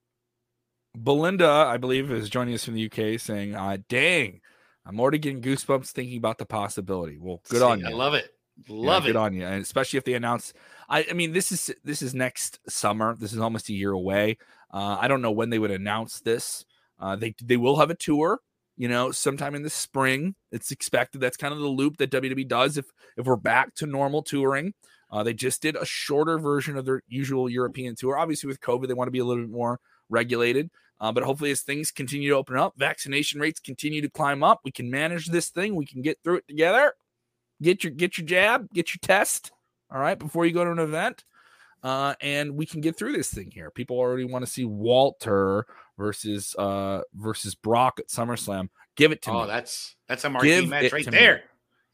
Belinda, 0.96 1.46
I 1.46 1.76
believe, 1.76 2.10
is 2.10 2.30
joining 2.30 2.54
us 2.54 2.64
from 2.64 2.74
the 2.74 2.86
UK 2.86 3.20
saying, 3.20 3.54
uh, 3.54 3.78
dang, 3.88 4.40
I'm 4.86 4.98
already 5.00 5.18
getting 5.18 5.42
goosebumps 5.42 5.90
thinking 5.90 6.16
about 6.16 6.38
the 6.38 6.46
possibility. 6.46 7.18
Well, 7.20 7.42
good 7.48 7.58
See, 7.58 7.64
on 7.64 7.80
you. 7.80 7.86
I 7.86 7.90
love 7.90 8.14
it. 8.14 8.30
Love 8.68 9.04
yeah, 9.04 9.10
it. 9.10 9.12
Good 9.12 9.18
on 9.18 9.34
you. 9.34 9.44
And 9.44 9.62
especially 9.62 9.98
if 9.98 10.04
they 10.04 10.14
announce 10.14 10.54
I, 10.88 11.06
I 11.10 11.12
mean 11.12 11.32
this 11.32 11.52
is 11.52 11.74
this 11.84 12.02
is 12.02 12.14
next 12.14 12.58
summer. 12.68 13.16
This 13.18 13.32
is 13.32 13.38
almost 13.38 13.68
a 13.68 13.74
year 13.74 13.92
away. 13.92 14.38
Uh, 14.72 14.96
I 15.00 15.08
don't 15.08 15.22
know 15.22 15.32
when 15.32 15.50
they 15.50 15.58
would 15.58 15.70
announce 15.70 16.20
this. 16.20 16.64
Uh, 16.98 17.16
they 17.16 17.34
they 17.42 17.56
will 17.56 17.76
have 17.76 17.90
a 17.90 17.94
tour, 17.94 18.40
you 18.76 18.88
know, 18.88 19.10
sometime 19.10 19.54
in 19.54 19.62
the 19.62 19.70
spring. 19.70 20.34
It's 20.52 20.70
expected. 20.70 21.20
That's 21.20 21.36
kind 21.36 21.52
of 21.52 21.60
the 21.60 21.66
loop 21.66 21.98
that 21.98 22.10
WWE 22.10 22.48
does 22.48 22.78
if 22.78 22.86
if 23.16 23.26
we're 23.26 23.36
back 23.36 23.74
to 23.76 23.86
normal 23.86 24.22
touring. 24.22 24.72
Uh, 25.10 25.22
they 25.22 25.32
just 25.32 25.62
did 25.62 25.76
a 25.76 25.84
shorter 25.84 26.38
version 26.38 26.76
of 26.76 26.84
their 26.84 27.02
usual 27.08 27.48
European 27.48 27.94
tour. 27.94 28.18
Obviously, 28.18 28.48
with 28.48 28.60
COVID, 28.60 28.88
they 28.88 28.94
want 28.94 29.08
to 29.08 29.12
be 29.12 29.20
a 29.20 29.24
little 29.24 29.44
bit 29.44 29.52
more 29.52 29.80
regulated. 30.08 30.70
Uh, 31.00 31.12
but 31.12 31.22
hopefully, 31.22 31.50
as 31.50 31.60
things 31.60 31.90
continue 31.90 32.30
to 32.30 32.36
open 32.36 32.56
up, 32.56 32.74
vaccination 32.76 33.40
rates 33.40 33.60
continue 33.60 34.00
to 34.00 34.08
climb 34.08 34.42
up, 34.42 34.60
we 34.64 34.70
can 34.70 34.90
manage 34.90 35.26
this 35.26 35.50
thing. 35.50 35.74
We 35.74 35.86
can 35.86 36.02
get 36.02 36.18
through 36.24 36.36
it 36.36 36.48
together. 36.48 36.94
Get 37.62 37.84
your 37.84 37.92
get 37.92 38.18
your 38.18 38.26
jab, 38.26 38.68
get 38.72 38.94
your 38.94 39.00
test. 39.02 39.52
All 39.90 40.00
right, 40.00 40.18
before 40.18 40.46
you 40.46 40.52
go 40.52 40.64
to 40.64 40.70
an 40.70 40.78
event, 40.78 41.24
uh, 41.82 42.14
and 42.20 42.56
we 42.56 42.66
can 42.66 42.80
get 42.80 42.96
through 42.96 43.12
this 43.12 43.32
thing 43.32 43.50
here. 43.50 43.70
People 43.70 43.98
already 43.98 44.24
want 44.24 44.44
to 44.44 44.50
see 44.50 44.64
Walter 44.64 45.66
versus 45.98 46.54
uh 46.58 47.02
versus 47.14 47.54
Brock 47.54 47.98
at 47.98 48.08
SummerSlam. 48.08 48.68
Give 48.96 49.12
it 49.12 49.22
to 49.22 49.30
oh, 49.30 49.34
me. 49.34 49.40
Oh, 49.42 49.46
that's 49.46 49.96
that's 50.08 50.24
a 50.24 50.30
marquee 50.30 50.48
Give 50.48 50.68
match 50.68 50.92
right 50.92 51.10
there. 51.10 51.36
Me. 51.36 51.42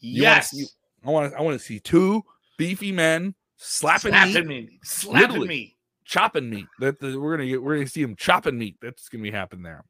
Yes, 0.00 0.50
see, 0.50 0.66
I 1.04 1.10
want 1.10 1.34
I 1.34 1.42
want 1.42 1.58
to 1.58 1.64
see 1.64 1.80
two 1.80 2.22
beefy 2.66 2.92
men 2.92 3.34
slapping, 3.56 4.12
slapping 4.12 4.46
me, 4.46 4.60
me. 4.62 4.78
slapping 4.82 5.46
me 5.46 5.76
chopping 6.04 6.50
meat. 6.50 6.66
That 6.78 7.00
we're 7.00 7.36
gonna 7.36 7.48
get 7.48 7.62
we're 7.62 7.76
gonna 7.76 7.88
see 7.88 8.02
him 8.02 8.16
chopping 8.16 8.58
meat. 8.58 8.76
That's 8.80 9.08
gonna 9.08 9.22
be 9.22 9.30
happen 9.30 9.62
there. 9.62 9.84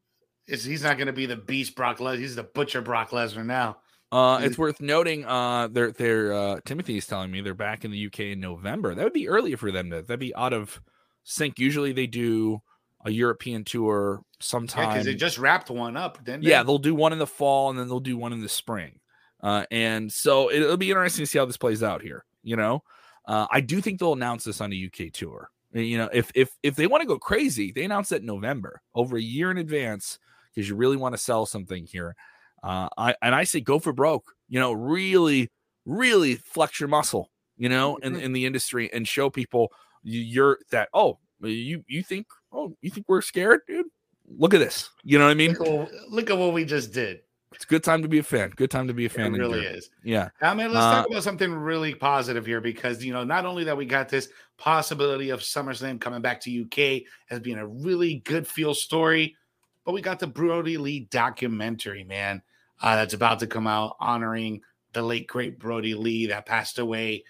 Is 0.47 0.65
he's 0.65 0.83
not 0.83 0.99
gonna 0.99 1.13
be 1.13 1.27
the 1.27 1.37
beast 1.37 1.75
Brock 1.75 1.99
Lesnar? 1.99 2.19
He's 2.19 2.37
the 2.37 2.43
butcher 2.43 2.81
Brock 2.81 3.11
Lesnar 3.11 3.45
now. 3.45 3.79
Uh, 4.11 4.41
it's 4.43 4.59
worth 4.59 4.81
noting. 4.81 5.25
Uh, 5.25 5.69
they're 5.69 5.93
they're 5.93 6.33
uh, 6.33 6.61
Timothy 6.65 6.99
is 6.99 7.07
telling 7.07 7.31
me 7.31 7.41
they're 7.41 7.55
back 7.55 7.85
in 7.85 7.91
the 7.91 8.07
UK 8.07 8.21
in 8.21 8.41
November. 8.41 8.95
That 8.95 9.05
would 9.05 9.13
be 9.13 9.29
earlier 9.29 9.57
for 9.57 9.73
them. 9.73 9.91
To 9.91 10.03
that'd 10.03 10.21
be 10.21 10.35
out 10.35 10.53
of 10.53 10.81
sync. 11.25 11.59
Usually 11.59 11.93
they 11.93 12.07
do 12.07 12.61
a 13.05 13.11
European 13.11 13.65
tour 13.65 14.23
sometime. 14.39 14.89
because 14.89 15.07
yeah, 15.07 15.13
they 15.13 15.17
just 15.17 15.39
wrapped 15.39 15.71
one 15.71 15.97
up. 15.97 16.25
Then 16.25 16.43
yeah, 16.43 16.63
they'll 16.63 16.79
do 16.79 16.95
one 16.95 17.13
in 17.13 17.19
the 17.19 17.27
fall 17.27 17.71
and 17.71 17.79
then 17.79 17.89
they'll 17.89 18.01
do 18.01 18.17
one 18.17 18.33
in 18.33 18.41
the 18.41 18.49
spring. 18.49 19.01
Uh, 19.43 19.65
and 19.73 20.13
so 20.13 20.51
it, 20.51 20.61
will 20.61 20.77
be 20.77 20.91
interesting 20.91 21.25
to 21.25 21.27
see 21.27 21.39
how 21.39 21.45
this 21.45 21.57
plays 21.57 21.83
out 21.83 22.01
here. 22.01 22.25
You 22.43 22.57
know, 22.57 22.83
uh, 23.27 23.47
I 23.51 23.61
do 23.61 23.81
think 23.81 24.01
they'll 24.01 24.13
announce 24.13 24.45
this 24.45 24.61
on 24.61 24.73
a 24.73 24.87
UK 24.87 25.13
tour. 25.13 25.51
You 25.73 25.99
know, 25.99 26.11
if 26.13 26.31
if 26.35 26.51
if 26.63 26.77
they 26.77 26.87
want 26.87 27.03
to 27.03 27.07
go 27.07 27.19
crazy, 27.19 27.73
they 27.73 27.85
announce 27.85 28.13
it 28.13 28.21
in 28.21 28.27
November, 28.27 28.83
over 28.95 29.17
a 29.17 29.23
year 29.23 29.51
in 29.51 29.59
advance, 29.59 30.19
because 30.55 30.69
you 30.69 30.77
really 30.77 30.97
want 30.97 31.15
to 31.15 31.21
sell 31.21 31.47
something 31.47 31.87
here. 31.87 32.15
Uh, 32.63 32.89
I 32.99 33.15
and 33.23 33.35
I 33.35 33.45
say 33.45 33.61
go 33.61 33.79
for 33.79 33.93
broke. 33.93 34.33
You 34.49 34.61
know, 34.61 34.73
really, 34.73 35.51
really 35.87 36.35
flex 36.37 36.79
your 36.79 36.89
muscle. 36.89 37.31
You 37.57 37.69
know, 37.69 37.97
in 37.97 38.17
in 38.17 38.33
the 38.33 38.45
industry 38.45 38.93
and 38.93 39.07
show 39.09 39.31
people 39.31 39.73
you're 40.03 40.59
that. 40.71 40.89
Oh, 40.93 41.19
you 41.41 41.85
you 41.87 42.03
think 42.03 42.27
oh 42.53 42.77
you 42.83 42.91
think 42.91 43.07
we're 43.09 43.23
scared, 43.23 43.61
dude? 43.67 43.87
Look 44.27 44.55
at 44.55 44.61
this. 44.61 44.91
You 45.05 45.19
know 45.19 45.25
what 45.25 45.31
I 45.31 45.35
mean? 45.35 45.53
Look 45.53 45.69
at, 45.69 46.11
look 46.11 46.31
at 46.31 46.39
what 46.39 46.53
we 46.53 46.65
just 46.65 46.93
did. 46.93 47.21
It's 47.55 47.65
a 47.65 47.69
good 47.69 47.85
time 47.85 48.03
to 48.03 48.09
be 48.09 48.19
a 48.19 48.23
fan. 48.23 48.51
Good 48.57 48.71
time 48.71 48.89
to 48.89 48.95
be 48.95 49.07
a 49.07 49.09
fan. 49.09 49.35
It 49.35 49.39
really 49.39 49.65
is. 49.65 49.91
Yeah. 50.03 50.31
I 50.41 50.55
mean, 50.55 50.73
let's 50.73 50.85
uh, 50.85 50.95
talk 51.03 51.11
about 51.11 51.23
something 51.23 51.53
really 51.53 51.95
positive 51.95 52.47
here 52.47 52.61
because 52.61 53.05
you 53.05 53.13
know 53.13 53.25
not 53.25 53.47
only 53.47 53.65
that 53.65 53.77
we 53.77 53.87
got 53.87 54.09
this 54.09 54.29
possibility 54.59 55.31
of 55.31 55.41
SummerSlam 55.41 56.01
coming 56.01 56.23
back 56.23 56.41
to 56.43 56.63
UK 56.63 57.03
as 57.31 57.41
being 57.41 57.59
a 57.59 57.67
really 57.67 58.17
good 58.25 58.47
feel 58.47 58.75
story, 58.75 59.37
but 59.85 59.93
we 59.93 60.01
got 60.01 60.19
the 60.19 60.27
Brodie 60.27 60.79
Lee 60.79 61.09
documentary, 61.11 62.05
man, 62.05 62.43
uh, 62.81 62.97
that's 62.97 63.15
about 63.15 63.41
to 63.41 63.47
come 63.47 63.67
out 63.67 63.97
honoring 64.01 64.61
the 64.93 65.03
late 65.03 65.27
great 65.27 65.59
Brodie 65.59 65.95
Lee 65.95 66.27
that 66.27 66.47
passed 66.47 66.79
away. 66.79 67.25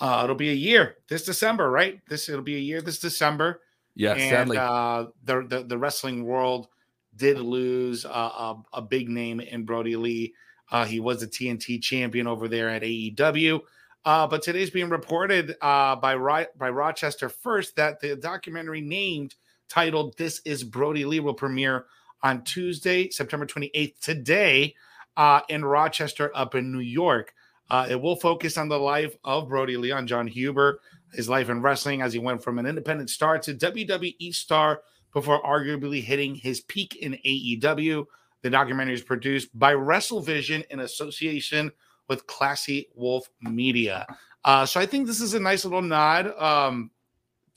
Uh, 0.00 0.20
it'll 0.24 0.36
be 0.36 0.50
a 0.50 0.54
year 0.54 0.96
this 1.08 1.24
December, 1.24 1.70
right? 1.70 2.00
This 2.08 2.28
it'll 2.28 2.42
be 2.42 2.56
a 2.56 2.60
year 2.60 2.80
this 2.80 2.98
December. 2.98 3.62
Yeah, 3.94 4.12
and, 4.12 4.30
sadly. 4.30 4.58
Uh, 4.58 5.06
the, 5.24 5.46
the 5.48 5.62
the 5.64 5.78
wrestling 5.78 6.24
world 6.24 6.68
did 7.16 7.38
lose 7.38 8.04
a, 8.04 8.08
a, 8.08 8.62
a 8.74 8.82
big 8.82 9.08
name 9.08 9.40
in 9.40 9.64
Brodie 9.64 9.96
Lee. 9.96 10.34
Uh, 10.70 10.84
he 10.84 11.00
was 11.00 11.20
the 11.20 11.26
TNT 11.26 11.80
champion 11.80 12.26
over 12.26 12.48
there 12.48 12.68
at 12.68 12.82
AEW. 12.82 13.60
Uh, 14.04 14.26
but 14.26 14.42
today's 14.42 14.70
being 14.70 14.88
reported 14.88 15.56
uh, 15.60 15.96
by 15.96 16.46
by 16.56 16.70
Rochester 16.70 17.28
First 17.28 17.74
that 17.76 18.00
the 18.00 18.14
documentary 18.14 18.80
named 18.80 19.34
titled 19.68 20.16
"This 20.16 20.40
Is 20.44 20.62
Brodie 20.62 21.04
Lee" 21.04 21.18
will 21.18 21.34
premiere 21.34 21.86
on 22.22 22.44
Tuesday, 22.44 23.10
September 23.10 23.46
28th, 23.46 23.98
today, 24.00 24.74
uh, 25.16 25.40
in 25.48 25.64
Rochester, 25.64 26.30
up 26.34 26.54
in 26.54 26.72
New 26.72 26.80
York. 26.80 27.34
Uh, 27.68 27.86
it 27.90 28.00
will 28.00 28.16
focus 28.16 28.56
on 28.56 28.68
the 28.68 28.78
life 28.78 29.16
of 29.24 29.48
Brodie 29.48 29.76
Lee, 29.76 29.90
on 29.90 30.06
Jon 30.06 30.28
Huber, 30.28 30.80
his 31.12 31.28
life 31.28 31.48
in 31.48 31.60
wrestling 31.60 32.00
as 32.00 32.12
he 32.12 32.18
went 32.18 32.42
from 32.42 32.58
an 32.58 32.66
independent 32.66 33.10
star 33.10 33.38
to 33.40 33.54
WWE 33.54 34.32
star 34.34 34.82
before 35.16 35.42
arguably 35.42 36.02
hitting 36.02 36.34
his 36.34 36.60
peak 36.60 36.94
in 36.96 37.14
AEW. 37.24 38.04
The 38.42 38.50
documentary 38.50 38.92
is 38.92 39.00
produced 39.00 39.48
by 39.58 39.72
WrestleVision 39.72 40.66
in 40.66 40.80
association 40.80 41.72
with 42.06 42.26
Classy 42.26 42.90
Wolf 42.94 43.26
Media. 43.40 44.06
Uh, 44.44 44.66
so 44.66 44.78
I 44.78 44.84
think 44.84 45.06
this 45.06 45.22
is 45.22 45.32
a 45.32 45.40
nice 45.40 45.64
little 45.64 45.80
nod 45.80 46.38
um, 46.38 46.90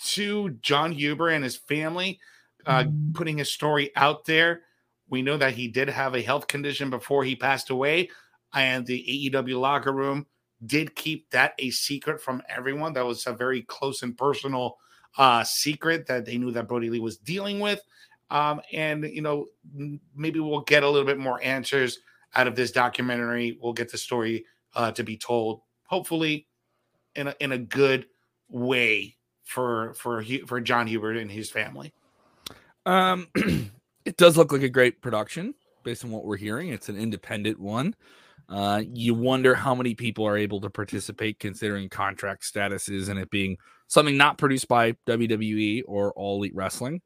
to 0.06 0.52
Jon 0.62 0.94
Huber 0.94 1.28
and 1.28 1.44
his 1.44 1.58
family, 1.58 2.22
uh, 2.66 2.84
mm-hmm. 2.84 3.12
putting 3.12 3.40
his 3.40 3.52
story 3.52 3.92
out 3.98 4.24
there. 4.24 4.62
We 5.10 5.22
know 5.22 5.36
that 5.36 5.52
he 5.52 5.68
did 5.68 5.90
have 5.90 6.16
a 6.16 6.22
health 6.22 6.48
condition 6.48 6.90
before 6.90 7.26
he 7.26 7.36
passed 7.36 7.72
away, 7.72 8.10
and 8.54 8.86
the 8.86 9.30
AEW 9.34 9.60
locker 9.60 9.92
room 9.92 10.28
did 10.66 10.96
keep 10.96 11.30
that 11.32 11.56
a 11.60 11.72
secret 11.72 12.22
from 12.22 12.42
everyone. 12.48 12.94
That 12.94 13.06
was 13.06 13.28
a 13.28 13.34
very 13.34 13.64
close 13.64 14.02
and 14.02 14.18
personal 14.18 14.78
uh, 15.18 15.44
secret 15.44 16.08
that 16.08 16.26
they 16.26 16.38
knew 16.38 16.52
that 16.52 16.68
Brodie 16.68 16.90
Lee 16.90 17.00
was 17.00 17.18
dealing 17.18 17.60
with. 17.60 17.82
Um, 18.30 18.62
and 18.72 19.04
you 19.04 19.22
know, 19.22 19.48
maybe 20.16 20.40
we'll 20.40 20.62
get 20.62 20.84
a 20.84 20.90
little 20.90 21.06
bit 21.08 21.18
more 21.18 21.42
answers 21.44 22.00
out 22.36 22.48
of 22.48 22.56
this 22.56 22.72
documentary. 22.72 23.58
We'll 23.62 23.74
get 23.74 23.92
the 23.92 23.98
story 23.98 24.46
uh, 24.76 24.92
to 24.92 25.04
be 25.04 25.18
told, 25.18 25.62
hopefully, 25.86 26.48
in 27.16 27.28
a, 27.28 27.36
in 27.40 27.52
a 27.52 27.58
good 27.58 28.06
way 28.50 29.16
for 29.44 29.94
for 29.96 30.24
for 30.46 30.62
John 30.62 30.86
Hubert 30.88 31.18
and 31.18 31.32
his 31.32 31.50
family. 31.50 31.92
Um, 32.86 33.28
it 34.06 34.18
does 34.18 34.38
look 34.38 34.52
like 34.52 34.62
a 34.62 34.70
great 34.70 35.02
production 35.02 35.56
based 35.84 36.06
on 36.06 36.12
what 36.12 36.26
we're 36.26 36.38
hearing. 36.38 36.70
It's 36.70 36.90
an 36.90 36.98
independent 36.98 37.60
one. 37.60 37.96
Uh, 38.48 38.82
you 38.92 39.14
wonder 39.14 39.54
how 39.54 39.76
many 39.76 39.94
people 39.94 40.26
are 40.26 40.38
able 40.38 40.60
to 40.62 40.70
participate 40.70 41.40
considering 41.40 41.88
contract 41.88 42.44
statuses 42.44 43.10
and 43.10 43.20
it 43.20 43.30
being 43.30 43.58
something 43.90 44.16
not 44.16 44.38
produced 44.38 44.70
by 44.70 44.94
WWE 45.08 45.84
or 45.86 46.14
All 46.14 46.38
Elite 46.38 46.56
Wrestling. 46.56 47.02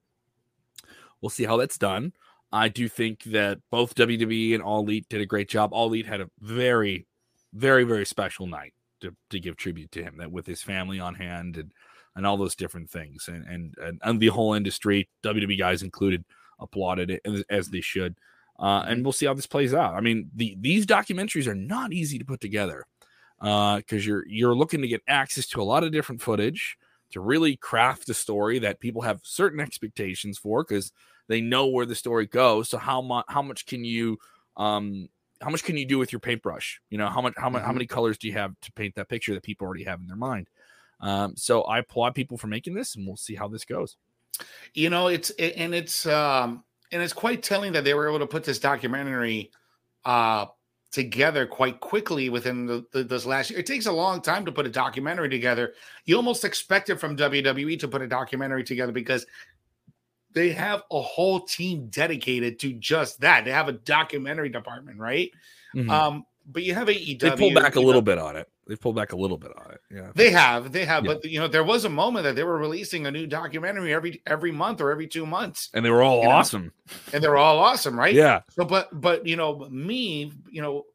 We'll 1.22 1.32
see 1.32 1.46
how 1.46 1.58
that's 1.58 1.80
done. 1.80 2.13
I 2.52 2.67
do 2.67 2.88
think 2.88 3.24
that 3.24 3.60
both 3.72 3.96
WWE 3.96 4.54
and 4.54 4.62
All 4.62 4.82
Elite 4.82 5.08
did 5.10 5.22
a 5.22 5.26
great 5.26 5.50
job. 5.50 5.74
All 5.74 5.88
Elite 5.88 6.06
had 6.06 6.22
a 6.22 6.30
very, 6.39 7.08
very, 7.54 7.84
very 7.84 8.06
special 8.06 8.46
night 8.46 8.74
to, 9.02 9.15
to 9.32 9.39
give 9.39 9.58
tribute 9.58 9.91
to 9.93 10.04
him, 10.04 10.17
that 10.17 10.32
with 10.32 10.46
his 10.46 10.62
family 10.62 11.00
on 11.00 11.15
hand 11.15 11.58
and 11.58 11.72
and 12.15 12.28
all 12.28 12.38
those 12.38 12.56
different 12.56 12.91
things, 12.91 13.28
and 13.28 13.43
and 13.48 13.74
and, 13.82 14.00
and 14.04 14.19
the 14.19 14.28
whole 14.28 14.54
industry, 14.54 15.10
WWE 15.24 15.58
guys 15.58 15.82
included, 15.82 16.24
applauded 16.60 17.10
it 17.10 17.22
as, 17.26 17.43
as 17.50 17.69
they 17.69 17.82
should. 17.82 18.15
Uh, 18.60 18.84
and 18.88 19.04
we'll 19.04 19.12
see 19.12 19.26
how 19.26 19.34
this 19.34 19.48
plays 19.48 19.74
out. 19.74 19.96
I 19.96 20.02
mean, 20.02 20.30
the 20.36 20.56
these 20.60 20.86
documentaries 20.86 21.48
are 21.48 21.56
not 21.56 21.91
easy 21.91 22.19
to 22.19 22.26
put 22.26 22.39
together 22.39 22.86
because 23.39 23.84
uh, 23.91 24.08
you're 24.08 24.28
you're 24.28 24.56
looking 24.56 24.82
to 24.82 24.88
get 24.88 25.02
access 25.08 25.48
to 25.48 25.62
a 25.62 25.63
lot 25.63 25.84
of 25.84 25.91
different 25.91 26.22
footage 26.22 26.78
to 27.12 27.19
really 27.19 27.56
craft 27.56 28.10
a 28.10 28.13
story 28.13 28.60
that 28.60 28.80
people 28.80 29.02
have 29.02 29.19
certain 29.24 29.60
expectations 29.60 30.38
for 30.38 30.63
because 30.63 30.91
they 31.28 31.41
know 31.41 31.67
where 31.67 31.86
the 31.86 31.96
story 31.96 32.26
goes. 32.26 32.69
So 32.69 32.78
how 32.78 33.02
much 33.02 33.26
how 33.28 33.41
much 33.41 33.65
can 33.65 33.84
you 33.84 34.17
um 34.58 35.10
how 35.41 35.50
much 35.50 35.63
can 35.63 35.78
you 35.78 35.86
do 35.86 35.98
with 35.98 36.12
your 36.12 36.19
paintbrush? 36.19 36.80
You 36.89 36.98
know, 36.98 37.08
how 37.10 37.22
much 37.22 37.34
how 37.38 37.50
much 37.50 37.60
mm-hmm. 37.60 37.67
how 37.67 37.74
many 37.74 37.86
colors 37.86 38.17
do 38.17 38.28
you 38.28 38.34
have 38.34 38.54
to 38.62 38.72
paint 38.74 38.96
that 38.96 39.10
picture 39.10 39.34
that 39.34 39.43
people 39.43 39.65
already 39.65 39.84
have 39.84 40.00
in 40.00 40.08
their 40.08 40.15
mind? 40.15 40.50
Um, 41.00 41.36
so 41.36 41.63
I 41.63 41.80
applaud 41.80 42.15
people 42.15 42.38
for 42.38 42.48
making 42.48 42.74
this, 42.74 42.96
and 42.96 43.06
we'll 43.06 43.17
see 43.17 43.36
how 43.36 43.48
this 43.48 43.65
goes. 43.65 43.98
You 44.74 44.89
know, 44.89 45.08
it's 45.08 45.30
and 45.32 45.76
it's 45.76 46.06
um 46.06 46.63
and 46.91 47.02
it's 47.02 47.13
quite 47.13 47.43
telling 47.43 47.74
that 47.74 47.84
they 47.84 47.93
were 47.93 48.08
able 48.08 48.19
to 48.19 48.28
put 48.28 48.43
this 48.43 48.60
documentary 48.60 49.52
uh 50.06 50.48
together 50.94 51.48
quite 51.48 51.80
quickly 51.80 52.30
within 52.30 52.68
the, 52.68 52.86
the, 52.92 53.04
this 53.04 53.26
last 53.26 53.50
year. 53.50 53.60
It 53.60 53.66
takes 53.66 53.88
a 53.88 53.92
long 53.92 54.22
time 54.22 54.46
to 54.46 54.52
put 54.52 54.68
a 54.68 54.70
documentary 54.70 55.28
together. 55.28 55.74
You 56.06 56.16
almost 56.16 56.46
expect 56.46 56.90
it 56.90 57.00
from 57.00 57.18
WWE 57.18 57.80
to 57.80 57.88
put 57.88 58.04
a 58.04 58.08
documentary 58.08 58.64
together 58.64 58.92
because 58.92 59.26
they 60.34 60.52
have 60.52 60.84
a 60.92 61.02
whole 61.02 61.42
team 61.42 61.88
dedicated 61.88 62.60
to 62.60 62.74
just 62.74 63.20
that. 63.22 63.44
They 63.44 63.52
have 63.52 63.68
a 63.68 63.74
documentary 63.74 64.50
department, 64.50 65.00
right? 65.00 65.32
Mm-hmm. 65.76 65.90
Um, 65.90 66.26
but 66.46 66.64
you 66.64 66.74
have 66.74 66.88
AEW. 66.88 67.20
They 67.20 67.32
pulled 67.32 67.56
back 67.56 67.76
a 67.76 67.80
little 67.80 68.02
know, 68.02 68.02
bit 68.02 68.18
on 68.18 68.36
it. 68.36 68.50
They've 68.68 68.80
pulled 68.80 68.96
back 68.96 69.12
a 69.12 69.16
little 69.16 69.38
bit 69.38 69.52
on 69.58 69.72
it. 69.72 69.82
Yeah, 69.92 70.12
they 70.16 70.30
have. 70.32 70.72
They 70.72 70.86
have. 70.86 71.06
Yeah. 71.06 71.14
But 71.14 71.26
you 71.26 71.40
know, 71.40 71.48
there 71.48 71.64
was 71.64 71.86
a 71.86 71.90
moment 71.90 72.24
that 72.24 72.36
they 72.36 72.44
were 72.44 72.58
releasing 72.58 73.06
a 73.06 73.12
new 73.12 73.28
documentary 73.28 73.94
every 73.94 74.22
every 74.26 74.52
month 74.52 74.82
or 74.82 74.92
every 74.92 75.08
two 75.08 75.26
months, 75.26 75.70
and 75.74 75.86
they 75.86 75.90
were 75.90 76.04
all 76.04 76.28
awesome. 76.28 76.66
Know? 76.66 76.96
And 77.14 77.24
they 77.24 77.28
were 77.28 77.38
all 77.38 77.60
awesome, 77.60 77.98
right? 77.98 78.14
Yeah. 78.14 78.42
So, 78.52 78.66
but 78.66 78.90
but 79.00 79.26
you 79.26 79.36
know, 79.36 79.68
me, 79.70 80.32
you 80.50 80.62
know, 80.62 80.86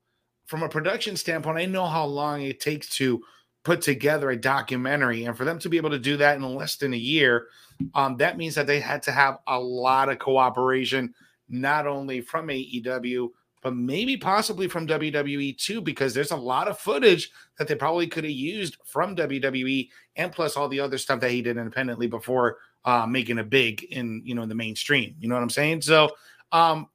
from 0.47 0.63
a 0.63 0.69
production 0.69 1.17
standpoint, 1.17 1.59
I 1.59 1.67
know 1.67 1.87
how 1.87 2.05
long 2.05 2.43
it 2.43 2.61
takes 2.61 2.89
to 2.97 3.23
put 3.65 3.83
together 3.83 4.31
a 4.31 4.37
documentary, 4.37 5.25
and 5.25 5.37
for 5.37 5.45
them 5.45 5.59
to 5.61 5.69
be 5.69 5.77
able 5.77 5.91
to 5.91 5.99
do 5.99 6.17
that 6.19 6.37
in 6.37 6.43
less 6.43 6.77
than 6.77 6.95
a 6.95 6.99
year 6.99 7.49
um, 7.95 8.17
that 8.17 8.37
means 8.37 8.55
that 8.55 8.67
they 8.67 8.81
had 8.81 9.03
to 9.05 9.13
have 9.13 9.39
a 9.47 9.59
lot 9.59 10.09
of 10.09 10.19
cooperation, 10.19 11.15
not 11.49 11.87
only 11.87 12.21
from 12.21 12.49
AEW, 12.49 13.31
but 13.63 13.75
maybe 13.75 14.17
possibly 14.17 14.69
from 14.69 14.87
WWE 14.87 15.57
too, 15.59 15.81
because 15.81 16.15
there's 16.15 16.31
a 16.31 16.37
lot 16.37 16.69
of 16.69 16.79
footage 16.79 17.31
that 17.59 17.69
they 17.69 17.75
probably 17.75 18.07
could 18.07 18.25
have 18.25 18.33
used 18.33 18.77
from 18.85 19.17
WWE 19.17 19.89
and 20.17 20.33
plus 20.33 20.57
all 20.57 20.69
the 20.69 20.81
other 20.81 20.99
stuff 20.99 21.21
that 21.21 21.31
he 21.31 21.43
did 21.43 21.57
independently 21.57 22.07
before 22.07 22.59
uh, 22.85 23.07
making 23.07 23.39
a 23.39 23.45
big 23.45 23.85
in 23.85 24.23
you 24.25 24.35
know 24.35 24.43
in 24.43 24.49
the 24.49 24.55
mainstream. 24.55 25.15
You 25.19 25.29
know 25.29 25.35
what 25.35 25.43
I'm 25.43 25.51
saying? 25.51 25.83
So 25.83 26.11
um, 26.53 26.89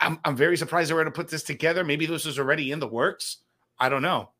I'm 0.00 0.18
I'm 0.24 0.36
very 0.36 0.56
surprised 0.56 0.90
they 0.90 0.94
were 0.94 1.02
going 1.02 1.12
to 1.12 1.16
put 1.16 1.28
this 1.28 1.42
together. 1.42 1.84
Maybe 1.84 2.06
this 2.06 2.24
was 2.24 2.38
already 2.38 2.72
in 2.72 2.80
the 2.80 2.88
works. 2.88 3.38
I 3.78 3.88
don't 3.88 4.02
know 4.02 4.30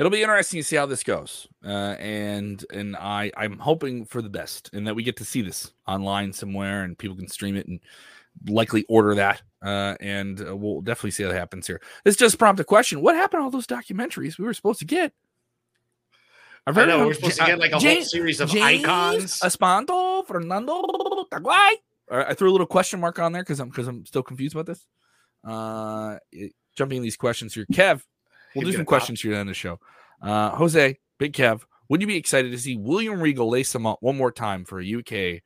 it'll 0.00 0.10
be 0.10 0.22
interesting 0.22 0.58
to 0.58 0.64
see 0.64 0.76
how 0.76 0.86
this 0.86 1.04
goes. 1.04 1.46
Uh, 1.64 1.94
and 2.00 2.64
and 2.72 2.96
I 2.96 3.30
I'm 3.36 3.58
hoping 3.58 4.06
for 4.06 4.22
the 4.22 4.30
best 4.30 4.70
and 4.72 4.86
that 4.86 4.96
we 4.96 5.02
get 5.02 5.18
to 5.18 5.24
see 5.24 5.42
this 5.42 5.72
online 5.86 6.32
somewhere 6.32 6.82
and 6.82 6.98
people 6.98 7.16
can 7.16 7.28
stream 7.28 7.54
it 7.54 7.68
and 7.68 7.80
likely 8.48 8.84
order 8.88 9.14
that. 9.14 9.42
Uh, 9.62 9.94
and 10.00 10.40
uh, 10.40 10.56
we'll 10.56 10.80
definitely 10.80 11.10
see 11.10 11.24
what 11.24 11.34
happens 11.34 11.66
here. 11.66 11.80
This 12.04 12.16
just 12.16 12.38
prompted 12.38 12.62
a 12.62 12.64
question: 12.64 13.02
What 13.02 13.14
happened 13.14 13.40
to 13.40 13.44
all 13.44 13.50
those 13.50 13.66
documentaries 13.66 14.38
we 14.38 14.44
were 14.44 14.54
supposed 14.54 14.78
to 14.80 14.86
get? 14.86 15.12
I've 16.66 16.74
heard 16.74 16.88
I 16.88 16.96
know 16.96 17.06
we're 17.06 17.14
supposed 17.14 17.38
to 17.38 17.46
get 17.46 17.58
like 17.58 17.72
a 17.72 17.78
whole 17.78 18.02
series 18.02 18.40
of 18.40 18.50
James 18.50 18.84
icons. 18.84 19.40
Espanto, 19.40 20.26
Fernando 20.26 20.82
Taguay. 21.30 21.72
I 22.10 22.34
threw 22.34 22.50
a 22.50 22.52
little 22.52 22.66
question 22.66 23.00
mark 23.00 23.18
on 23.18 23.32
there 23.32 23.42
because 23.42 23.60
I'm 23.60 23.68
because 23.68 23.86
I'm 23.86 24.04
still 24.06 24.22
confused 24.22 24.54
about 24.54 24.66
this. 24.66 24.86
Uh, 25.44 26.16
it, 26.32 26.52
jumping 26.76 27.02
these 27.02 27.16
questions 27.16 27.54
here, 27.54 27.66
Kev 27.72 28.02
We'll 28.54 28.66
do 28.66 28.72
some 28.72 28.84
questions 28.84 29.20
here 29.20 29.36
on 29.36 29.46
the 29.46 29.54
show. 29.54 29.78
Uh, 30.20 30.50
Jose, 30.50 30.98
Big 31.18 31.32
Kev, 31.32 31.62
would 31.88 32.00
you 32.00 32.06
be 32.06 32.16
excited 32.16 32.52
to 32.52 32.58
see 32.58 32.76
William 32.76 33.20
Regal 33.20 33.48
lace 33.48 33.74
him 33.74 33.86
up 33.86 33.98
one 34.00 34.16
more 34.16 34.32
time 34.32 34.64
for 34.64 34.80
a 34.80 34.94
UK 34.94 35.42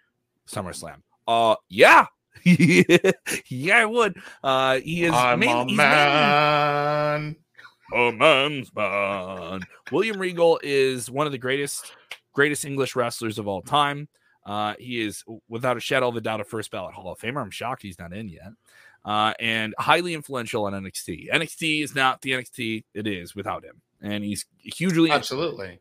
SummerSlam? 0.48 1.02
Uh, 1.26 1.56
yeah. 1.68 2.06
yeah, 3.48 3.78
I 3.78 3.84
would. 3.84 4.16
Uh, 4.42 4.80
he 4.80 5.04
is 5.04 5.12
I'm 5.12 5.42
a 5.42 5.64
man. 5.66 7.36
a 7.94 8.12
man's 8.12 8.74
man. 8.74 9.62
William 9.90 10.18
Regal 10.18 10.60
is 10.62 11.10
one 11.10 11.26
of 11.26 11.32
the 11.32 11.38
greatest, 11.38 11.92
greatest 12.32 12.64
English 12.64 12.96
wrestlers 12.96 13.38
of 13.38 13.48
all 13.48 13.62
time. 13.62 14.08
Uh, 14.44 14.74
he 14.78 15.00
is 15.00 15.24
without 15.48 15.76
a 15.76 15.80
shadow 15.80 16.08
of 16.08 16.16
a 16.16 16.20
doubt 16.20 16.40
a 16.40 16.44
first 16.44 16.70
ballot 16.70 16.94
Hall 16.94 17.10
of 17.10 17.18
Famer. 17.18 17.40
I'm 17.40 17.50
shocked 17.50 17.82
he's 17.82 17.98
not 17.98 18.12
in 18.12 18.28
yet 18.28 18.52
uh, 19.04 19.34
and 19.38 19.74
highly 19.78 20.14
influential 20.14 20.64
on 20.64 20.72
NXT. 20.72 21.30
NXT 21.30 21.82
is 21.82 21.94
not 21.94 22.20
the 22.22 22.32
NXT 22.32 22.84
it 22.94 23.06
is 23.06 23.34
without 23.34 23.64
him, 23.64 23.80
and 24.00 24.24
he's 24.24 24.46
hugely 24.58 25.10
absolutely. 25.10 25.78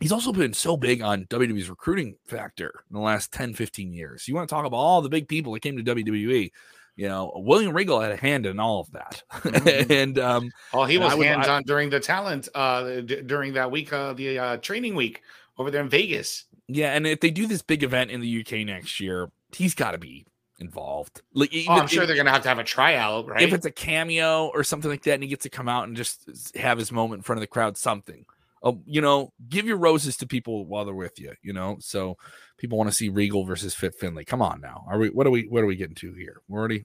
He's 0.00 0.12
also 0.12 0.32
been 0.32 0.52
so 0.52 0.76
big 0.76 1.02
on 1.02 1.24
WWE's 1.26 1.70
recruiting 1.70 2.16
factor 2.26 2.72
in 2.88 2.94
the 2.94 3.02
last 3.02 3.32
10, 3.32 3.54
15 3.54 3.92
years. 3.92 4.28
You 4.28 4.34
want 4.34 4.48
to 4.48 4.54
talk 4.54 4.64
about 4.64 4.76
all 4.76 5.02
the 5.02 5.08
big 5.08 5.28
people 5.28 5.52
that 5.52 5.60
came 5.60 5.76
to 5.76 5.82
WWE. 5.82 6.50
You 6.96 7.08
know, 7.08 7.32
William 7.36 7.74
Regal 7.74 8.00
had 8.00 8.10
a 8.10 8.16
hand 8.16 8.44
in 8.44 8.58
all 8.58 8.80
of 8.80 8.90
that, 8.90 9.22
mm-hmm. 9.32 9.92
and 9.92 10.18
um, 10.18 10.50
oh, 10.72 10.84
he 10.84 10.98
was 10.98 11.14
hands 11.14 11.46
on 11.46 11.62
during 11.62 11.90
the 11.90 12.00
talent 12.00 12.48
uh, 12.56 13.02
d- 13.02 13.22
during 13.22 13.52
that 13.52 13.70
week, 13.70 13.92
uh, 13.92 14.14
the 14.14 14.36
uh, 14.36 14.56
training 14.56 14.96
week 14.96 15.22
over 15.58 15.70
there 15.70 15.80
in 15.80 15.88
Vegas. 15.88 16.46
Yeah, 16.66 16.94
and 16.94 17.06
if 17.06 17.20
they 17.20 17.30
do 17.30 17.46
this 17.46 17.62
big 17.62 17.84
event 17.84 18.10
in 18.10 18.20
the 18.20 18.40
UK 18.40 18.66
next 18.66 18.98
year, 18.98 19.30
he's 19.52 19.76
got 19.76 19.92
to 19.92 19.98
be 19.98 20.26
involved. 20.58 21.22
Like, 21.34 21.54
oh, 21.68 21.72
I'm 21.72 21.86
sure 21.86 22.02
if, 22.02 22.08
they're 22.08 22.16
gonna 22.16 22.32
have 22.32 22.42
to 22.42 22.48
have 22.48 22.58
a 22.58 22.64
tryout, 22.64 23.28
right? 23.28 23.42
If 23.42 23.52
it's 23.52 23.66
a 23.66 23.70
cameo 23.70 24.48
or 24.48 24.64
something 24.64 24.90
like 24.90 25.04
that, 25.04 25.14
and 25.14 25.22
he 25.22 25.28
gets 25.28 25.44
to 25.44 25.50
come 25.50 25.68
out 25.68 25.86
and 25.86 25.96
just 25.96 26.56
have 26.56 26.78
his 26.78 26.90
moment 26.90 27.20
in 27.20 27.22
front 27.22 27.38
of 27.38 27.42
the 27.42 27.46
crowd, 27.46 27.76
something. 27.76 28.26
Oh, 28.62 28.80
you 28.86 29.00
know, 29.00 29.32
give 29.48 29.66
your 29.66 29.76
roses 29.76 30.16
to 30.18 30.26
people 30.26 30.66
while 30.66 30.84
they're 30.84 30.94
with 30.94 31.18
you. 31.18 31.32
You 31.42 31.52
know, 31.52 31.76
so 31.80 32.16
people 32.56 32.78
want 32.78 32.90
to 32.90 32.96
see 32.96 33.08
Regal 33.08 33.44
versus 33.44 33.74
Fit 33.74 33.94
Finlay. 33.94 34.24
Come 34.24 34.42
on 34.42 34.60
now, 34.60 34.84
are 34.88 34.98
we? 34.98 35.08
What 35.08 35.26
are 35.26 35.30
we? 35.30 35.46
What 35.48 35.62
are 35.62 35.66
we 35.66 35.76
getting 35.76 35.94
to 35.96 36.12
here? 36.14 36.40
We're 36.48 36.58
already, 36.58 36.84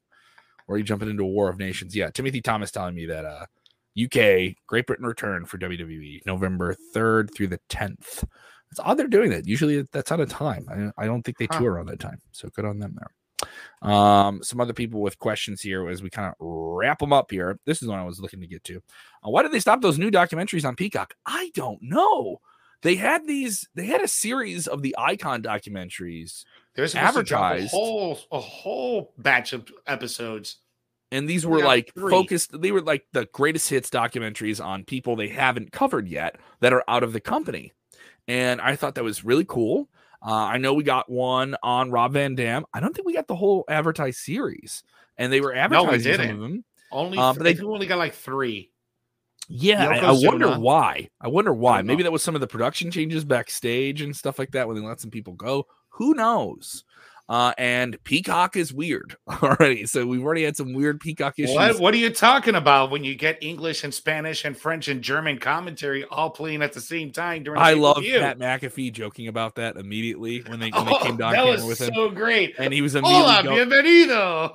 we're 0.67 0.73
already 0.73 0.83
jumping 0.83 1.09
into 1.09 1.23
a 1.23 1.27
war 1.27 1.49
of 1.49 1.57
nations. 1.57 1.95
Yeah, 1.95 2.09
Timothy 2.09 2.41
Thomas 2.41 2.71
telling 2.71 2.95
me 2.95 3.05
that 3.07 3.25
uh, 3.25 3.45
UK 4.01 4.55
Great 4.67 4.87
Britain 4.87 5.05
return 5.05 5.45
for 5.45 5.57
WWE 5.57 6.25
November 6.25 6.75
third 6.93 7.33
through 7.33 7.47
the 7.47 7.59
tenth. 7.69 8.23
It's 8.71 8.79
odd 8.79 8.97
they're 8.97 9.07
doing 9.07 9.29
that. 9.29 9.47
Usually 9.47 9.87
that's 9.91 10.11
out 10.11 10.19
of 10.19 10.29
time. 10.29 10.93
I, 10.97 11.03
I 11.03 11.05
don't 11.05 11.21
think 11.21 11.37
they 11.37 11.47
huh. 11.49 11.59
tour 11.59 11.73
around 11.73 11.87
that 11.87 11.99
time. 11.99 12.21
So 12.31 12.49
good 12.49 12.65
on 12.65 12.79
them 12.79 12.95
there. 12.97 13.11
Um, 13.81 14.41
some 14.43 14.61
other 14.61 14.73
people 14.73 15.01
with 15.01 15.19
questions 15.19 15.61
here 15.61 15.87
as 15.89 16.01
we 16.01 16.09
kind 16.09 16.27
of 16.27 16.35
wrap 16.39 16.99
them 16.99 17.13
up 17.13 17.31
here. 17.31 17.59
This 17.65 17.81
is 17.81 17.87
what 17.87 17.99
I 17.99 18.05
was 18.05 18.19
looking 18.19 18.41
to 18.41 18.47
get 18.47 18.63
to. 18.65 18.77
Uh, 19.25 19.29
why 19.29 19.43
did 19.43 19.51
they 19.51 19.59
stop 19.59 19.81
those 19.81 19.99
new 19.99 20.09
documentaries 20.09 20.65
on 20.65 20.75
Peacock? 20.75 21.13
I 21.25 21.51
don't 21.53 21.81
know. 21.81 22.39
They 22.83 22.95
had 22.95 23.25
these. 23.25 23.67
They 23.75 23.85
had 23.85 24.01
a 24.01 24.07
series 24.07 24.67
of 24.67 24.81
the 24.81 24.93
Icon 24.97 25.41
documentaries. 25.41 26.43
There's 26.75 26.95
advertised 26.95 27.73
a 27.73 27.77
whole 27.77 28.19
a 28.31 28.39
whole 28.39 29.13
batch 29.17 29.53
of 29.53 29.71
episodes, 29.87 30.57
and 31.11 31.27
these 31.27 31.45
were 31.45 31.63
like 31.63 31.93
three. 31.93 32.11
focused. 32.11 32.59
They 32.61 32.73
were 32.73 32.81
like 32.81 33.05
the 33.13 33.25
greatest 33.31 33.69
hits 33.69 33.89
documentaries 33.89 34.63
on 34.63 34.83
people 34.83 35.15
they 35.15 35.29
haven't 35.29 35.71
covered 35.71 36.09
yet 36.09 36.35
that 36.59 36.73
are 36.73 36.83
out 36.89 37.03
of 37.03 37.13
the 37.13 37.21
company, 37.21 37.71
and 38.27 38.59
I 38.59 38.75
thought 38.75 38.95
that 38.95 39.03
was 39.03 39.23
really 39.23 39.45
cool. 39.45 39.87
Uh, 40.25 40.31
I 40.31 40.57
know 40.57 40.73
we 40.73 40.83
got 40.83 41.11
one 41.11 41.55
on 41.61 41.91
Rob 41.91 42.13
Van 42.13 42.35
Dam. 42.35 42.65
I 42.73 42.79
don't 42.79 42.95
think 42.95 43.05
we 43.05 43.13
got 43.13 43.27
the 43.27 43.35
whole 43.35 43.65
advertised 43.67 44.19
series, 44.19 44.83
and 45.17 45.33
they 45.33 45.41
were 45.41 45.53
advertising 45.53 46.11
no, 46.11 46.17
some 46.17 46.29
of 46.29 46.39
them. 46.39 46.65
Only, 46.91 47.17
uh, 47.17 47.33
but 47.33 47.43
they 47.43 47.59
only 47.59 47.87
got 47.87 47.97
like 47.97 48.13
three. 48.13 48.69
Yeah, 49.49 49.89
I, 49.89 49.97
I, 49.97 50.11
wonder 50.11 50.57
why. 50.57 51.09
I 51.19 51.27
wonder 51.27 51.53
why. 51.53 51.79
I 51.79 51.81
Maybe 51.81 52.03
that 52.03 52.11
was 52.11 52.23
some 52.23 52.35
of 52.35 52.41
the 52.41 52.47
production 52.47 52.89
changes 52.91 53.25
backstage 53.25 54.01
and 54.01 54.15
stuff 54.15 54.39
like 54.39 54.51
that 54.51 54.67
when 54.67 54.77
they 54.77 54.81
let 54.81 55.01
some 55.01 55.11
people 55.11 55.33
go. 55.33 55.67
Who 55.89 56.13
knows? 56.13 56.85
Uh, 57.33 57.51
and 57.57 57.97
Peacock 58.03 58.55
is 58.55 58.71
weird 58.71 59.15
already. 59.41 59.87
So 59.87 60.05
we've 60.05 60.23
already 60.23 60.43
had 60.43 60.55
some 60.55 60.71
weird 60.71 60.99
Peacock 60.99 61.39
issues. 61.39 61.55
What, 61.55 61.79
what 61.79 61.91
are 61.95 61.97
you 61.97 62.11
talking 62.11 62.53
about 62.53 62.91
when 62.91 63.03
you 63.03 63.15
get 63.15 63.41
English 63.41 63.83
and 63.83 63.91
Spanish 63.91 64.45
and 64.45 64.55
French 64.55 64.87
and 64.87 65.01
German 65.01 65.39
commentary 65.39 66.03
all 66.03 66.29
playing 66.29 66.61
at 66.61 66.73
the 66.73 66.79
same 66.79 67.11
time 67.11 67.41
during? 67.41 67.59
I 67.59 67.73
love 67.73 68.03
Pat 68.03 68.37
McAfee 68.37 68.93
joking 68.93 69.29
about 69.29 69.55
that 69.55 69.77
immediately 69.77 70.41
when 70.41 70.59
they 70.59 70.69
when 70.69 70.87
oh, 70.87 70.99
they 70.99 71.05
came 71.07 71.17
down 71.17 71.33
camera 71.33 71.65
with 71.65 71.81
him. 71.81 71.91
So 71.95 72.11
great, 72.11 72.53
and 72.59 72.71
he 72.71 72.83
was 72.83 72.93
immediately 72.93 73.23
Hola, 73.23 73.65
bienvenido. 73.65 74.53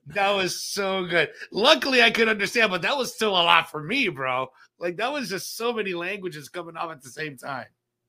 that 0.08 0.30
was 0.32 0.60
so 0.60 1.04
good. 1.04 1.28
Luckily, 1.52 2.02
I 2.02 2.10
could 2.10 2.28
understand, 2.28 2.72
but 2.72 2.82
that 2.82 2.96
was 2.96 3.14
still 3.14 3.30
a 3.30 3.44
lot 3.44 3.70
for 3.70 3.80
me, 3.80 4.08
bro. 4.08 4.50
Like 4.80 4.96
that 4.96 5.12
was 5.12 5.28
just 5.28 5.56
so 5.56 5.72
many 5.72 5.94
languages 5.94 6.48
coming 6.48 6.76
off 6.76 6.90
at 6.90 7.00
the 7.00 7.10
same 7.10 7.36
time. 7.36 7.66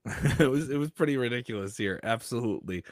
it 0.39 0.49
was 0.49 0.69
it 0.69 0.77
was 0.77 0.91
pretty 0.91 1.17
ridiculous 1.17 1.77
here. 1.77 1.99
Absolutely, 2.03 2.83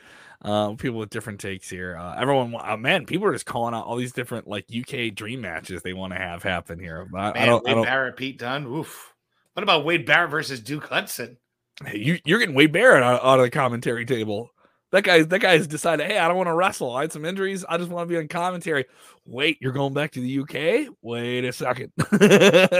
uh, 0.42 0.74
people 0.74 1.00
with 1.00 1.10
different 1.10 1.40
takes 1.40 1.70
here. 1.70 1.98
Uh, 1.98 2.16
everyone, 2.18 2.56
uh, 2.60 2.78
man, 2.78 3.06
people 3.06 3.28
are 3.28 3.34
just 3.34 3.46
calling 3.46 3.74
out 3.74 3.86
all 3.86 3.96
these 3.96 4.14
different 4.14 4.48
like 4.48 4.66
UK 4.76 5.14
dream 5.14 5.42
matches 5.42 5.82
they 5.82 5.94
want 5.94 6.14
to 6.14 6.20
have 6.20 6.44
happen 6.44 6.80
here. 6.80 7.08
I, 7.16 7.32
man, 7.32 7.34
I 7.36 7.46
don't, 7.46 7.64
Wade 7.64 7.72
I 7.72 7.76
don't... 7.76 7.86
Barrett, 7.86 8.18
Pete 8.18 8.40
Dunne. 8.40 8.66
Oof. 8.66 9.14
What 9.54 9.64
about 9.64 9.86
Wade 9.86 10.06
Barrett 10.06 10.32
versus 10.32 10.60
Duke 10.60 10.88
Hudson? 10.88 11.38
Hey, 11.84 11.98
you, 11.98 12.20
you're 12.26 12.40
getting 12.40 12.56
Wade 12.56 12.72
Barrett 12.72 13.04
out, 13.04 13.24
out 13.24 13.40
of 13.40 13.46
the 13.46 13.50
commentary 13.50 14.06
table. 14.06 14.52
That 14.92 15.04
guy, 15.04 15.24
that 15.24 15.40
guy's 15.40 15.68
decided, 15.68 16.08
hey, 16.08 16.18
I 16.18 16.28
don't 16.28 16.38
want 16.38 16.48
to 16.48 16.54
wrestle. 16.54 16.96
I 16.96 17.02
had 17.02 17.12
some 17.12 17.26
injuries. 17.26 17.66
I 17.68 17.78
just 17.78 17.90
want 17.90 18.08
to 18.08 18.14
be 18.14 18.18
on 18.18 18.28
commentary. 18.28 18.86
Wait, 19.26 19.58
you're 19.60 19.72
going 19.72 19.94
back 19.94 20.12
to 20.12 20.22
the 20.22 20.40
UK? 20.40 20.94
Wait 21.02 21.44
a 21.44 21.52
second. 21.52 21.92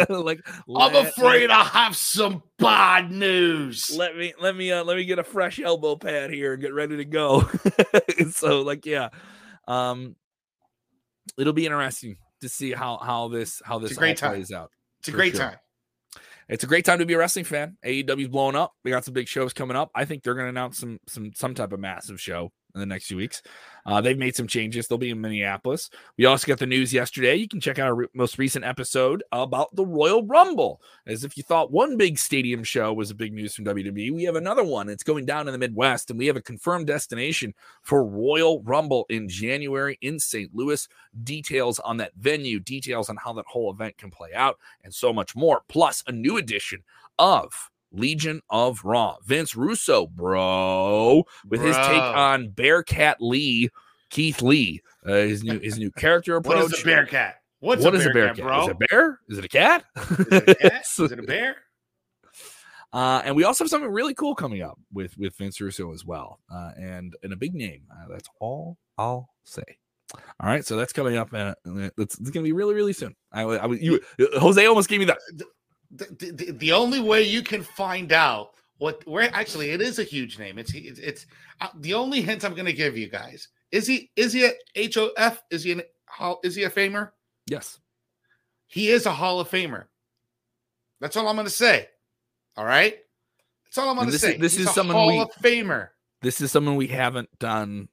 like 0.10 0.40
I'm 0.76 0.96
afraid 0.96 1.50
I 1.50 1.64
have 1.64 1.96
some 1.96 2.44
bad 2.58 3.12
news. 3.12 3.92
Let 3.96 4.16
me 4.16 4.34
let 4.40 4.56
me 4.56 4.72
uh, 4.72 4.84
let 4.84 4.98
me 4.98 5.06
get 5.06 5.20
a 5.20 5.24
fresh 5.24 5.60
elbow 5.60 5.96
pad 5.96 6.30
here 6.30 6.54
and 6.54 6.62
get 6.62 6.74
ready 6.74 6.98
to 6.98 7.06
go. 7.06 7.50
so 8.32 8.62
like 8.62 8.86
yeah. 8.86 9.10
Um 9.68 10.16
it'll 11.38 11.54
be 11.54 11.66
interesting 11.66 12.18
to 12.42 12.50
see 12.50 12.72
how 12.72 12.98
how 12.98 13.28
this 13.30 13.62
how 13.66 13.80
this 13.80 13.98
all 13.98 14.14
plays 14.14 14.52
out. 14.52 14.70
It's 15.00 15.10
a 15.10 15.12
great 15.12 15.36
sure. 15.36 15.50
time 15.50 15.58
it's 16.48 16.64
a 16.64 16.68
great 16.68 16.86
time 16.86 17.00
to 17.00 17.06
be 17.06 17.14
a 17.14 17.18
wrestling 17.18 17.46
fan. 17.46 17.78
AEW's 17.84 18.28
blowing 18.28 18.56
up. 18.56 18.74
We 18.84 18.92
got 18.92 19.06
some 19.06 19.14
big 19.14 19.28
shows 19.28 19.54
coming 19.54 19.76
up. 19.76 19.92
I 19.96 20.06
think 20.06 20.24
they're 20.24 20.36
going 20.36 20.46
to 20.46 20.50
announce 20.50 20.80
some 20.80 21.00
some 21.08 21.32
some 21.34 21.56
type 21.56 21.72
of 21.74 21.80
massive 21.80 22.20
show 22.20 22.52
in 22.76 22.80
the 22.82 22.86
next 22.86 23.08
few 23.08 23.18
weeks. 23.18 23.42
Uh, 23.86 24.02
they've 24.02 24.18
made 24.18 24.36
some 24.36 24.48
changes. 24.48 24.88
They'll 24.88 24.98
be 24.98 25.12
in 25.12 25.22
Minneapolis. 25.22 25.90
We 26.18 26.26
also 26.26 26.48
got 26.48 26.60
the 26.60 26.66
news 26.66 26.92
yesterday. 26.92 27.36
You 27.36 27.48
can 27.48 27.60
check 27.60 27.80
out 27.80 27.88
our 27.88 27.96
re- 27.96 28.08
most 28.14 28.38
recent 28.38 28.66
episode 28.66 29.24
about 29.32 29.76
the 29.76 29.86
Royal 29.86 30.26
Rumble. 30.26 30.82
As 31.08 31.24
if 31.24 31.38
you 31.38 31.44
thought 31.44 31.72
one 31.72 31.96
big 31.96 32.18
stadium 32.18 32.64
show 32.64 32.94
was 32.94 33.12
a 33.12 33.16
big 33.16 33.34
news 33.34 33.56
from 33.56 33.66
WWE, 33.66 34.14
we 34.14 34.24
have 34.24 34.36
another 34.36 34.64
one. 34.64 34.90
It's 34.90 35.04
going 35.04 35.26
down 35.26 35.48
in 35.48 35.52
the 35.52 35.58
Midwest, 35.58 36.10
and 36.10 36.20
we 36.20 36.28
have 36.28 36.36
a 36.36 36.42
confirmed 36.42 36.88
destination 36.88 37.54
for 37.82 38.06
Royal 38.06 38.62
Rumble 38.64 39.06
in 39.10 39.30
January 39.30 39.98
in 40.02 40.20
St. 40.20 40.54
Louis. 40.54 40.88
Details 41.24 41.80
on 41.80 41.98
that 41.98 42.12
venue, 42.18 42.60
details 42.60 43.10
on 43.10 43.18
how 43.18 43.34
that 43.34 43.46
whole 43.48 43.72
event 43.72 43.98
can 43.98 44.12
play 44.12 44.34
out, 44.34 44.58
and 44.84 44.94
so 44.94 45.14
much 45.14 45.36
more. 45.36 45.62
Plus, 45.70 46.04
a 46.08 46.12
new 46.12 46.38
edition 46.38 46.84
of 47.20 47.70
Legion 47.96 48.42
of 48.50 48.84
Raw. 48.84 49.18
Vince 49.26 49.56
Russo, 49.56 50.08
bro, 50.08 51.24
with 51.48 51.62
bro. 51.62 51.68
his 51.68 51.76
take 51.76 52.02
on 52.02 52.50
Bearcat 52.50 53.18
Lee, 53.20 53.70
Keith 54.10 54.42
Lee, 54.42 54.82
uh, 55.06 55.14
his 55.14 55.44
new 55.44 55.60
his 55.60 55.78
new 55.78 55.92
character 55.92 56.36
approach. 56.36 56.56
What 56.64 56.74
is 56.74 56.82
a 56.82 56.86
Bearcat? 56.86 57.36
What's 57.60 57.84
what 57.84 57.96
a, 57.96 57.98
is 57.98 58.08
bearcat, 58.14 58.40
a 58.40 58.42
Bro? 58.44 58.62
Is 58.62 58.68
it 58.68 58.72
a 58.72 58.88
bear? 58.88 59.20
Is 59.28 59.38
it 59.40 59.46
a 59.46 59.48
cat? 59.48 59.86
Is 59.96 60.20
it 60.20 60.50
a, 60.50 60.56
cat? 60.56 60.86
is 61.00 61.12
it 61.12 61.20
a 61.20 61.24
bear? 61.24 61.58
Uh, 62.94 63.22
and 63.26 63.36
we 63.36 63.44
also 63.44 63.66
have 63.66 63.70
something 63.70 63.92
really 63.92 64.14
cool 64.14 64.34
coming 64.34 64.62
up 64.62 64.80
with 64.94 65.18
with 65.18 65.36
Vince 65.36 65.60
Russo 65.60 65.92
as 65.92 66.06
well, 66.06 66.40
uh, 66.50 66.72
and 66.78 67.14
and 67.24 67.34
a 67.34 67.36
big 67.36 67.54
name. 67.54 67.82
Uh, 67.92 68.06
that's 68.10 68.30
all 68.40 68.78
I'll 68.98 69.32
say. 69.44 69.64
All 70.40 70.48
right, 70.48 70.66
so 70.66 70.78
that's 70.78 70.94
coming 70.94 71.18
up, 71.18 71.34
and 71.34 71.50
uh, 71.50 71.90
it's, 71.98 72.18
it's 72.18 72.30
going 72.30 72.46
to 72.46 72.48
be 72.48 72.54
really, 72.54 72.74
really 72.74 72.94
soon. 72.94 73.14
I, 73.34 73.42
I, 73.42 73.68
you, 73.68 74.00
Jose 74.40 74.66
almost 74.66 74.88
gave 74.88 75.00
me 75.00 75.06
that 75.06 75.18
the, 75.96 76.32
the, 76.32 76.52
the 76.52 76.72
only 76.72 77.00
way 77.00 77.24
you 77.24 77.42
can 77.42 77.64
find 77.64 78.12
out 78.12 78.52
what 78.78 79.06
where 79.08 79.30
actually 79.34 79.72
it 79.72 79.82
is 79.82 80.00
a 80.00 80.04
huge 80.04 80.38
name. 80.38 80.58
It's 80.58 80.74
it's, 80.74 81.00
it's 81.00 81.26
uh, 81.62 81.70
the 81.76 81.94
only 81.94 82.22
hint 82.22 82.44
I'm 82.44 82.54
going 82.54 82.66
to 82.66 82.74
give 82.74 82.98
you 82.98 83.08
guys. 83.08 83.48
Is 83.72 83.88
he 83.88 84.12
is 84.16 84.34
he 84.34 84.46
a 84.46 84.90
HOF? 84.94 85.42
Is 85.50 85.64
he 85.64 85.72
an 85.72 85.82
is 86.44 86.56
he 86.56 86.64
a 86.64 86.70
famer? 86.70 87.12
Yes. 87.48 87.80
He 88.68 88.90
is 88.90 89.06
a 89.06 89.12
Hall 89.12 89.40
of 89.40 89.50
Famer. 89.50 89.86
That's 91.00 91.16
all 91.16 91.28
I'm 91.28 91.36
going 91.36 91.46
to 91.48 91.54
say. 91.54 91.88
All 92.58 92.66
right? 92.66 92.98
That's 93.66 93.78
all 93.78 93.90
I'm 93.90 93.96
going 93.96 94.10
to 94.10 94.20
say. 94.20 94.36
Is, 94.36 94.42
this 94.42 94.58
He's 94.58 94.68
is 94.68 94.74
someone 94.74 94.96
Hall 94.96 95.08
we, 95.10 95.20
of 95.20 95.32
Famer. 95.42 95.90
This 96.22 96.42
is 96.42 96.52
someone 96.52 96.76
we 96.76 96.88
haven't 96.88 97.30
done 97.40 97.90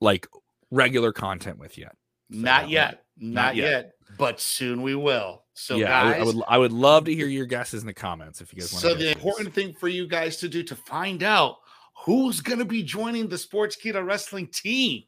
like 0.00 0.26
regular 0.70 1.12
content 1.12 1.58
with 1.58 1.78
yet. 1.78 1.96
Not 2.30 2.68
yet. 2.68 3.04
Not, 3.16 3.34
not 3.34 3.56
yet. 3.56 3.70
yet. 3.70 3.90
But 4.18 4.40
soon 4.40 4.82
we 4.82 4.94
will. 4.94 5.44
So 5.54 5.76
yeah, 5.76 5.86
guys, 5.86 6.20
I 6.20 6.24
would 6.24 6.36
I 6.48 6.58
would 6.58 6.72
love 6.72 7.04
to 7.04 7.14
hear 7.14 7.28
your 7.28 7.46
guesses 7.46 7.82
in 7.82 7.86
the 7.86 7.94
comments 7.94 8.40
if 8.40 8.52
you 8.52 8.60
guys 8.60 8.72
want. 8.72 8.82
To. 8.82 8.90
So 8.90 8.94
the 8.94 9.12
important 9.12 9.54
thing 9.54 9.72
for 9.72 9.88
you 9.88 10.06
guys 10.06 10.36
to 10.38 10.48
do 10.48 10.62
to 10.64 10.74
find 10.74 11.22
out 11.22 11.58
who's 12.04 12.40
going 12.40 12.58
to 12.58 12.64
be 12.64 12.82
joining 12.82 13.28
the 13.28 13.36
Sportskeeda 13.36 14.04
Wrestling 14.04 14.48
team, 14.48 15.04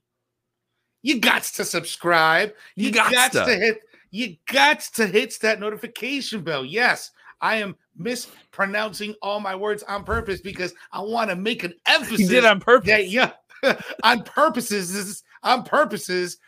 you 1.03 1.21
got 1.21 1.43
to 1.43 1.65
subscribe. 1.65 2.53
You, 2.77 2.87
you 2.87 2.93
got 2.93 3.33
to 3.33 3.45
hit. 3.45 3.81
You 4.13 4.37
got 4.51 4.81
to 4.95 5.07
hit 5.07 5.35
that 5.43 5.59
notification 5.59 6.43
bell. 6.43 6.65
Yes, 6.65 7.11
I 7.41 7.57
am 7.57 7.77
mispronouncing 7.97 9.15
all 9.23 9.41
my 9.41 9.57
words 9.57 9.83
on 9.83 10.05
purpose 10.05 10.41
because 10.41 10.73
I 10.93 11.01
want 11.01 11.31
to 11.31 11.37
make 11.37 11.65
an 11.65 11.75
emphasis. 11.87 12.21
You 12.21 12.29
did 12.29 12.45
on 12.45 12.61
purpose. 12.61 12.89
That, 12.89 13.09
yeah, 13.09 13.33
on 14.05 14.23
purposes. 14.23 15.25
On 15.43 15.63
purposes 15.63 16.39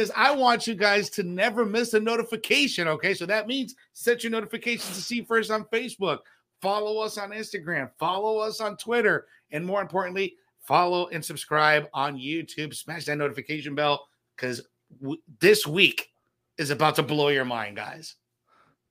because 0.00 0.16
I 0.16 0.34
want 0.34 0.66
you 0.66 0.74
guys 0.74 1.10
to 1.10 1.22
never 1.22 1.66
miss 1.66 1.92
a 1.92 2.00
notification. 2.00 2.88
Okay. 2.88 3.12
So 3.12 3.26
that 3.26 3.46
means 3.46 3.74
set 3.92 4.24
your 4.24 4.30
notifications 4.30 4.96
to 4.96 5.02
see 5.02 5.22
first 5.22 5.50
on 5.50 5.64
Facebook, 5.64 6.20
follow 6.62 7.00
us 7.00 7.18
on 7.18 7.30
Instagram, 7.30 7.90
follow 7.98 8.38
us 8.38 8.62
on 8.62 8.78
Twitter, 8.78 9.26
and 9.50 9.64
more 9.64 9.82
importantly, 9.82 10.36
follow 10.62 11.08
and 11.08 11.22
subscribe 11.22 11.86
on 11.92 12.16
YouTube. 12.16 12.74
Smash 12.74 13.04
that 13.04 13.18
notification 13.18 13.74
bell 13.74 14.06
because 14.36 14.62
w- 15.02 15.20
this 15.38 15.66
week 15.66 16.08
is 16.56 16.70
about 16.70 16.94
to 16.94 17.02
blow 17.02 17.28
your 17.28 17.44
mind, 17.44 17.76
guys. 17.76 18.14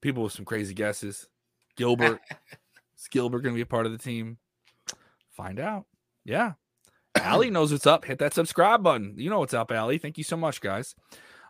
People 0.02 0.22
with 0.22 0.34
some 0.34 0.46
crazy 0.46 0.76
guesses. 0.76 1.28
Gilbert, 1.76 2.22
is 3.00 3.08
Gilbert 3.10 3.40
going 3.40 3.56
to 3.56 3.58
be 3.58 3.62
a 3.62 3.66
part 3.66 3.88
of 3.88 3.92
the 3.94 3.98
team? 3.98 4.38
Find 5.32 5.60
out. 5.60 5.86
Yeah. 6.24 6.54
Allie 7.20 7.50
knows 7.50 7.72
what's 7.72 7.88
up. 7.88 8.06
Hit 8.06 8.20
that 8.20 8.34
subscribe 8.34 8.84
button. 8.84 9.14
You 9.18 9.30
know 9.30 9.40
what's 9.40 9.54
up, 9.54 9.72
Allie. 9.72 9.98
Thank 9.98 10.18
you 10.18 10.24
so 10.24 10.38
much, 10.38 10.62
guys. 10.62 10.96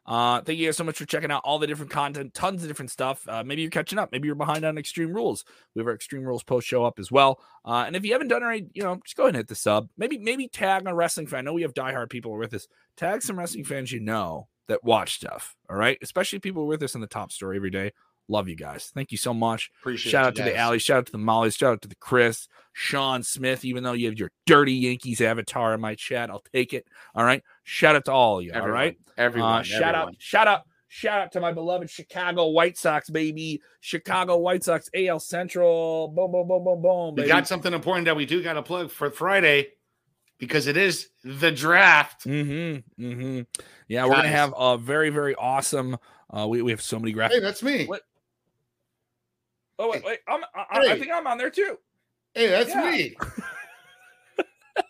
Uh, 0.06 0.42
thank 0.42 0.58
you 0.58 0.66
guys 0.66 0.76
so 0.76 0.84
much 0.84 0.98
for 0.98 1.06
checking 1.06 1.30
out 1.30 1.44
all 1.46 1.60
the 1.60 1.68
different 1.68 1.92
content, 1.92 2.34
tons 2.34 2.64
of 2.64 2.68
different 2.68 2.90
stuff. 2.90 3.28
Uh, 3.28 3.44
maybe 3.44 3.62
you're 3.62 3.70
catching 3.70 4.00
up. 4.00 4.12
Maybe 4.12 4.26
you're 4.26 4.36
behind 4.36 4.66
on 4.66 4.78
Extreme 4.78 5.14
Rules. 5.14 5.46
We 5.76 5.82
have 5.82 5.88
our 5.88 5.94
Extreme 5.94 6.24
Rules 6.24 6.42
post 6.42 6.68
show 6.68 6.84
up 6.84 6.98
as 6.98 7.12
well. 7.12 7.40
Uh, 7.64 7.84
and 7.86 7.96
if 7.96 8.04
you 8.04 8.14
haven't 8.14 8.30
done 8.30 8.44
it, 8.44 8.66
you 8.74 8.82
know, 8.82 9.00
just 9.04 9.16
go 9.16 9.24
ahead 9.24 9.36
and 9.36 9.38
hit 9.38 9.48
the 9.48 9.56
sub. 9.56 9.90
Maybe 9.98 10.18
maybe 10.18 10.48
tag 10.48 10.88
a 10.88 10.96
wrestling 10.96 11.28
fan. 11.28 11.40
I 11.40 11.42
know 11.42 11.54
we 11.54 11.62
have 11.62 11.76
diehard 11.76 12.10
people 12.10 12.36
with 12.36 12.54
us. 12.56 12.68
Tag 12.98 13.22
some 13.22 13.38
wrestling 13.38 13.66
fans 13.66 13.92
you 13.92 14.00
know 14.00 14.48
that 14.68 14.84
watch 14.84 15.16
stuff. 15.16 15.56
All 15.70 15.76
right, 15.76 16.00
especially 16.02 16.40
people 16.40 16.66
with 16.66 16.82
us 16.82 16.96
in 16.96 17.02
the 17.02 17.08
top 17.08 17.32
story 17.32 17.58
every 17.58 17.70
day. 17.70 17.92
Love 18.30 18.48
you 18.48 18.56
guys. 18.56 18.92
Thank 18.94 19.12
you 19.12 19.18
so 19.18 19.34
much. 19.34 19.72
Appreciate 19.82 20.12
Shout 20.12 20.26
out 20.26 20.36
to 20.36 20.44
the 20.44 20.56
Alley. 20.56 20.78
Shout 20.78 21.00
out 21.00 21.06
to 21.08 21.12
the 21.12 21.18
Molly. 21.18 21.50
Shout 21.50 21.74
out 21.74 21.82
to 21.82 21.88
the 21.88 21.96
Chris, 21.96 22.48
Sean 22.74 23.24
Smith. 23.24 23.66
Even 23.66 23.84
though 23.84 23.94
you 23.94 24.08
have 24.08 24.20
your 24.20 24.30
dirty 24.46 24.74
Yankees 24.74 25.20
avatar 25.20 25.74
in 25.74 25.82
my 25.82 25.96
chat, 25.96 26.30
I'll 26.30 26.44
take 26.54 26.74
it. 26.74 26.88
All 27.16 27.26
right. 27.26 27.44
Shout 27.64 27.96
out 27.96 28.06
to 28.06 28.12
all 28.12 28.38
of 28.38 28.46
you. 28.46 28.52
Everyone, 28.52 28.70
all 28.70 28.76
right. 28.76 28.98
Everyone. 29.18 29.52
Uh, 29.52 29.64
shout 29.64 29.82
everyone. 29.82 30.10
out. 30.10 30.16
Shout 30.20 30.48
out. 30.48 30.62
Shout 30.92 31.22
out 31.22 31.32
to 31.34 31.42
my 31.42 31.52
beloved 31.52 31.90
Chicago 31.90 32.48
White 32.48 32.78
Sox, 32.78 33.10
baby. 33.10 33.62
Chicago 33.80 34.38
White 34.38 34.64
Sox, 34.64 34.90
AL 34.96 35.20
Central. 35.20 36.08
Boom, 36.08 36.32
boom, 36.32 36.48
boom, 36.48 36.64
boom, 36.64 36.82
boom. 36.82 37.16
We 37.16 37.28
got 37.28 37.48
something 37.48 37.74
important 37.74 38.06
that 38.06 38.16
we 38.16 38.26
do 38.26 38.42
got 38.42 38.54
to 38.54 38.64
plug 38.64 38.90
for 38.92 39.10
Friday. 39.12 39.70
because 40.40 40.68
it 40.68 40.78
is 40.78 41.10
the 41.24 41.52
draft. 41.52 42.26
Mm-hmm. 42.26 43.04
Mm-hmm. 43.04 43.42
Yeah, 43.88 44.06
we're 44.06 44.16
gonna 44.16 44.30
have 44.30 44.54
a 44.58 44.78
very, 44.78 45.10
very 45.10 45.36
awesome. 45.36 45.98
Uh, 46.32 46.48
we, 46.48 46.62
we 46.62 46.72
have 46.72 46.82
so 46.82 47.00
many 47.00 47.14
graphics. 47.14 47.32
Hey, 47.32 47.40
that's 47.40 47.62
me. 47.62 47.86
What? 47.86 48.02
Oh 49.80 49.90
wait, 49.90 50.04
wait. 50.04 50.20
I'm, 50.28 50.42
I, 50.54 50.92
I 50.92 51.00
think 51.00 51.12
I'm 51.12 51.26
on 51.26 51.38
there 51.38 51.50
too. 51.50 51.78
Hey, 52.34 52.48
that's 52.48 52.70
Yeah. 52.70 52.92
me. 52.92 53.16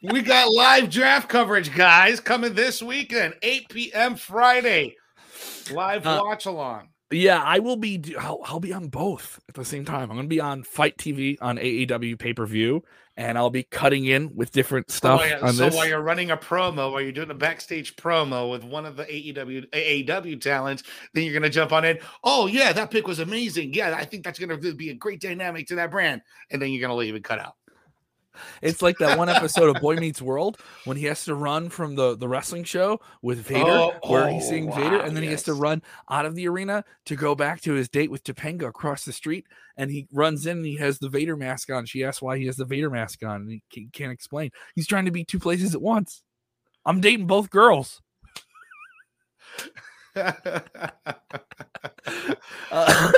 we 0.04 0.22
got 0.22 0.52
live 0.52 0.90
draft 0.90 1.30
coverage, 1.30 1.74
guys, 1.76 2.20
coming 2.20 2.54
this 2.56 2.82
weekend, 2.82 3.36
8 3.42 3.70
p.m. 3.70 4.16
Friday. 4.16 4.96
Live 5.72 6.06
Uh, 6.08 6.22
watch 6.24 6.46
along. 6.48 6.90
Yeah, 7.12 7.42
I 7.44 7.60
will 7.60 7.76
be. 7.78 8.04
I'll, 8.20 8.40
I'll 8.46 8.60
be 8.60 8.74
on 8.74 8.88
both 8.88 9.40
at 9.48 9.56
the 9.56 9.66
same 9.66 9.86
time. 9.86 10.10
I'm 10.12 10.18
going 10.18 10.24
to 10.24 10.28
be 10.28 10.40
on 10.40 10.64
Fight 10.64 10.98
TV 10.98 11.38
on 11.42 11.58
AEW 11.58 12.18
pay 12.20 12.34
per 12.34 12.46
view, 12.46 12.84
and 13.20 13.38
I'll 13.38 13.50
be 13.50 13.64
cutting 13.64 14.06
in 14.06 14.34
with 14.34 14.52
different 14.52 14.90
stuff 14.90 15.22
so, 15.22 15.42
while, 15.42 15.54
so 15.54 15.70
while 15.76 15.86
you're 15.86 16.02
running 16.02 16.32
a 16.32 16.38
promo, 16.38 16.90
while 16.90 17.02
you're 17.02 17.12
doing 17.12 17.30
a 17.30 17.36
backstage 17.36 17.98
promo 17.98 18.50
with 18.50 18.64
one 18.64 18.86
of 18.86 18.96
the 18.96 19.04
AEW 19.04 19.70
AEW 19.72 20.40
talents, 20.40 20.84
then 21.14 21.26
you're 21.26 21.34
gonna 21.34 21.50
jump 21.50 21.74
on 21.74 21.84
it. 21.84 22.02
Oh 22.24 22.48
yeah, 22.48 22.72
that 22.72 22.92
pick 22.92 23.08
was 23.08 23.20
amazing. 23.20 23.74
Yeah, 23.74 23.94
I 23.94 24.06
think 24.06 24.24
that's 24.24 24.40
gonna 24.40 24.58
be 24.58 24.92
a 24.92 24.94
great 24.94 25.20
dynamic 25.20 25.68
to 25.68 25.76
that 25.76 25.92
brand. 25.92 26.22
And 26.50 26.62
then 26.62 26.72
you're 26.72 26.82
gonna 26.82 26.96
leave 26.96 27.14
and 27.14 27.24
cut 27.24 27.40
out. 27.40 27.56
It's 28.62 28.82
like 28.82 28.98
that 29.00 29.18
one 29.18 29.30
episode 29.30 29.76
of 29.76 29.82
Boy 29.82 29.96
Meets 29.96 30.22
World 30.22 30.60
when 30.86 30.98
he 30.98 31.06
has 31.06 31.26
to 31.26 31.36
run 31.36 31.70
from 31.70 31.96
the 31.96 32.16
the 32.16 32.28
wrestling 32.28 32.64
show 32.64 33.00
with 33.22 33.40
Vader, 33.40 33.66
Oh, 33.68 33.94
where 34.08 34.30
he's 34.30 34.46
oh, 34.46 34.50
seeing 34.50 34.72
Vader, 34.72 35.00
and 35.00 35.16
then 35.16 35.24
he 35.24 35.30
has 35.30 35.44
to 35.44 35.54
run 35.54 35.82
out 36.10 36.26
of 36.26 36.36
the 36.36 36.48
arena 36.48 36.84
to 37.06 37.16
go 37.16 37.36
back 37.36 37.62
to 37.62 37.74
his 37.74 37.90
date 37.90 38.12
with 38.12 38.24
Topanga 38.24 38.68
across 38.68 39.06
the 39.06 39.14
street. 39.14 39.46
And 39.78 39.90
he 39.90 40.08
runs 40.12 40.46
in 40.46 40.58
and 40.58 40.66
he 40.66 40.78
has 40.78 41.00
the 41.00 41.10
Vader 41.10 41.36
mask 41.38 41.70
on. 41.72 41.86
She 41.86 42.04
asks 42.04 42.22
why 42.22 42.38
he 42.38 42.46
has 42.46 42.58
the 42.58 42.66
Vader 42.66 42.90
mask 42.90 43.24
on, 43.24 43.42
and 43.42 43.62
he 43.70 43.88
can't 43.92 44.12
explain. 44.12 44.52
He's 44.76 44.88
trying 44.88 45.06
to 45.06 45.12
be 45.12 45.24
two 45.24 45.40
places 45.40 45.74
at 45.76 45.82
once. 45.82 46.22
I'm 46.86 47.02
dating 47.02 47.28
both 47.28 47.50
girls. 47.50 48.02
Uh, 52.72 53.12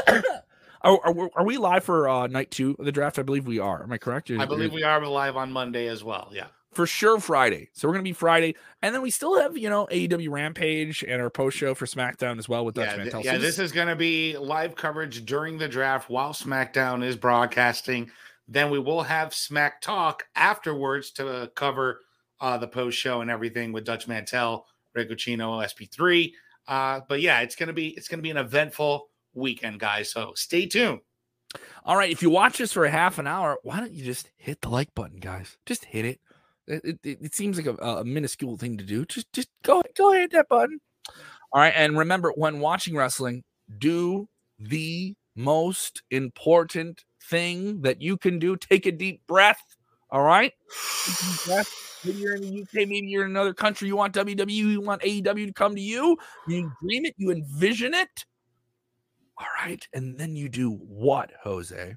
are, 0.84 1.00
are, 1.04 1.13
we- 1.13 1.30
are 1.36 1.46
we 1.46 1.58
live 1.58 1.84
for 1.84 2.08
uh, 2.10 2.28
night 2.28 2.52
two 2.52 2.76
of 2.80 2.86
the 2.86 2.91
draft? 2.91 3.20
I 3.20 3.24
believe 3.24 3.46
we 3.48 3.60
are. 3.60 3.84
Am 3.84 3.91
I 3.91 3.98
correct? 3.98 4.32
I 4.32 4.46
believe 4.46 4.74
we 4.74 4.84
are 4.84 5.06
live 5.06 5.38
on 5.38 5.52
Monday 5.52 5.88
as 5.88 6.04
well. 6.04 6.30
Yeah. 6.34 6.48
for 6.74 6.88
sure 6.88 7.20
Friday. 7.20 7.70
So 7.74 7.88
we're 7.88 7.94
gonna 7.96 8.04
be 8.04 8.13
Friday, 8.13 8.56
and 8.82 8.96
then 8.96 9.02
we 9.02 9.10
still 9.12 9.39
have 9.41 9.58
you 9.58 9.70
know 9.70 9.88
AEW 9.91 10.30
Rampage 10.30 11.04
and 11.04 11.22
our 11.22 11.30
post 11.30 11.58
show 11.58 11.74
for 11.76 11.86
SmackDown 11.86 12.39
as 12.39 12.48
well 12.48 12.63
with 12.65 12.76
Dutch 12.76 12.88
Yeah, 12.89 12.96
th- 12.96 13.13
Mantel. 13.13 13.22
yeah, 13.26 13.34
So 13.34 13.39
this 13.39 13.60
is 13.60 13.72
going 13.72 13.88
to 13.89 13.96
be 13.96 14.38
live 14.38 14.76
coverage 14.76 15.26
during 15.26 15.58
the 15.58 15.67
draft 15.67 16.10
while 16.10 16.32
SmackDown 16.34 17.04
is 17.04 17.15
broadcasting. 17.17 18.10
Then 18.48 18.70
we 18.70 18.80
will 18.80 19.04
have 19.04 19.34
Smack 19.34 19.82
Talk 19.82 20.24
afterwards 20.36 21.12
to 21.12 21.52
cover 21.56 22.02
uh, 22.39 22.58
the 22.58 22.67
post 22.67 22.98
show 22.98 23.22
and 23.22 23.30
everything 23.30 23.72
with 23.72 23.84
Dutch 23.86 24.08
Mantel, 24.08 24.65
Rick 24.96 25.10
Ucchino, 25.12 25.63
SP3. 25.63 26.32
Uh, 26.67 27.02
but 27.08 27.22
yeah, 27.22 27.41
it's 27.41 27.56
gonna 27.56 27.74
be 27.74 27.89
it's 27.89 28.08
gonna 28.08 28.22
be 28.22 28.30
an 28.32 28.38
eventful 28.38 29.08
weekend, 29.34 29.80
guys. 29.80 30.12
So 30.12 30.34
stay 30.36 30.65
tuned. 30.65 31.00
all 31.86 31.96
right. 31.98 32.12
If 32.12 32.22
you 32.22 32.30
watch 32.30 32.58
this 32.58 32.74
for 32.74 32.86
a 32.86 32.91
half 32.91 33.17
an 33.20 33.28
hour, 33.28 33.58
why 33.63 33.80
don't 33.80 33.91
you 33.91 34.04
just 34.04 34.30
hit 34.38 34.62
the 34.62 34.70
like 34.70 34.94
button, 34.96 35.17
guys? 35.20 35.58
Just 35.65 35.86
hit 35.86 36.06
it. 36.06 36.20
It, 36.67 37.00
it- 37.04 37.20
it, 37.22 37.36
seems 37.36 37.58
like 37.58 37.65
a, 37.65 37.76
a 37.84 38.06
minuscule 38.06 38.58
thing 38.58 38.78
to 38.78 38.84
do. 38.84 39.06
Just 39.06 39.32
just 39.34 39.50
go 39.63 39.82
go 39.98 40.12
hit 40.13 40.32
that 40.32 40.48
button. 40.48 40.80
All 41.54 41.60
right, 41.62 41.74
and 41.76 41.98
remember 41.98 42.32
when 42.36 42.60
watching 42.62 42.96
wrestling, 42.96 43.44
do 43.78 44.30
the 44.60 45.15
most 45.36 46.02
important 46.12 47.04
thing 47.30 47.82
that 47.82 48.02
you 48.02 48.15
can 48.17 48.39
do. 48.39 48.56
Take 48.56 48.86
a 48.86 48.91
deep 48.91 49.22
breath. 49.28 49.62
All 50.12 50.22
right. 50.22 50.54
Maybe 52.04 52.17
you're 52.20 52.36
in 52.36 52.41
the 52.41 52.62
UK, 52.62 52.88
maybe 52.88 53.08
you're 53.08 53.26
in 53.26 53.32
another 53.32 53.54
country. 53.54 53.88
You 53.88 53.96
want 53.96 54.13
WWE, 54.15 54.50
you 54.50 54.82
want 54.82 55.02
AEW 55.04 55.48
to 55.48 55.54
come 55.54 55.76
to 55.76 55.82
you. 55.82 56.17
You 56.48 56.72
dream 56.82 57.06
it, 57.06 57.13
you 57.17 57.32
envision 57.32 57.94
it. 57.94 58.26
All 59.42 59.48
right. 59.66 59.88
And 59.92 60.20
then 60.20 60.36
you 60.36 60.50
do 60.50 60.70
what, 60.70 61.32
Jose? 61.44 61.96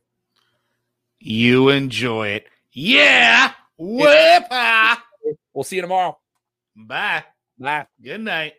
You 1.21 1.69
enjoy 1.69 2.29
it. 2.29 2.47
Yeah. 2.73 3.53
Whip. 3.77 4.47
We'll 5.53 5.65
see 5.65 5.77
you 5.77 5.83
tomorrow. 5.83 6.19
Bye. 6.75 7.25
Bye. 7.59 7.87
Good 8.03 8.23
night. 8.23 8.55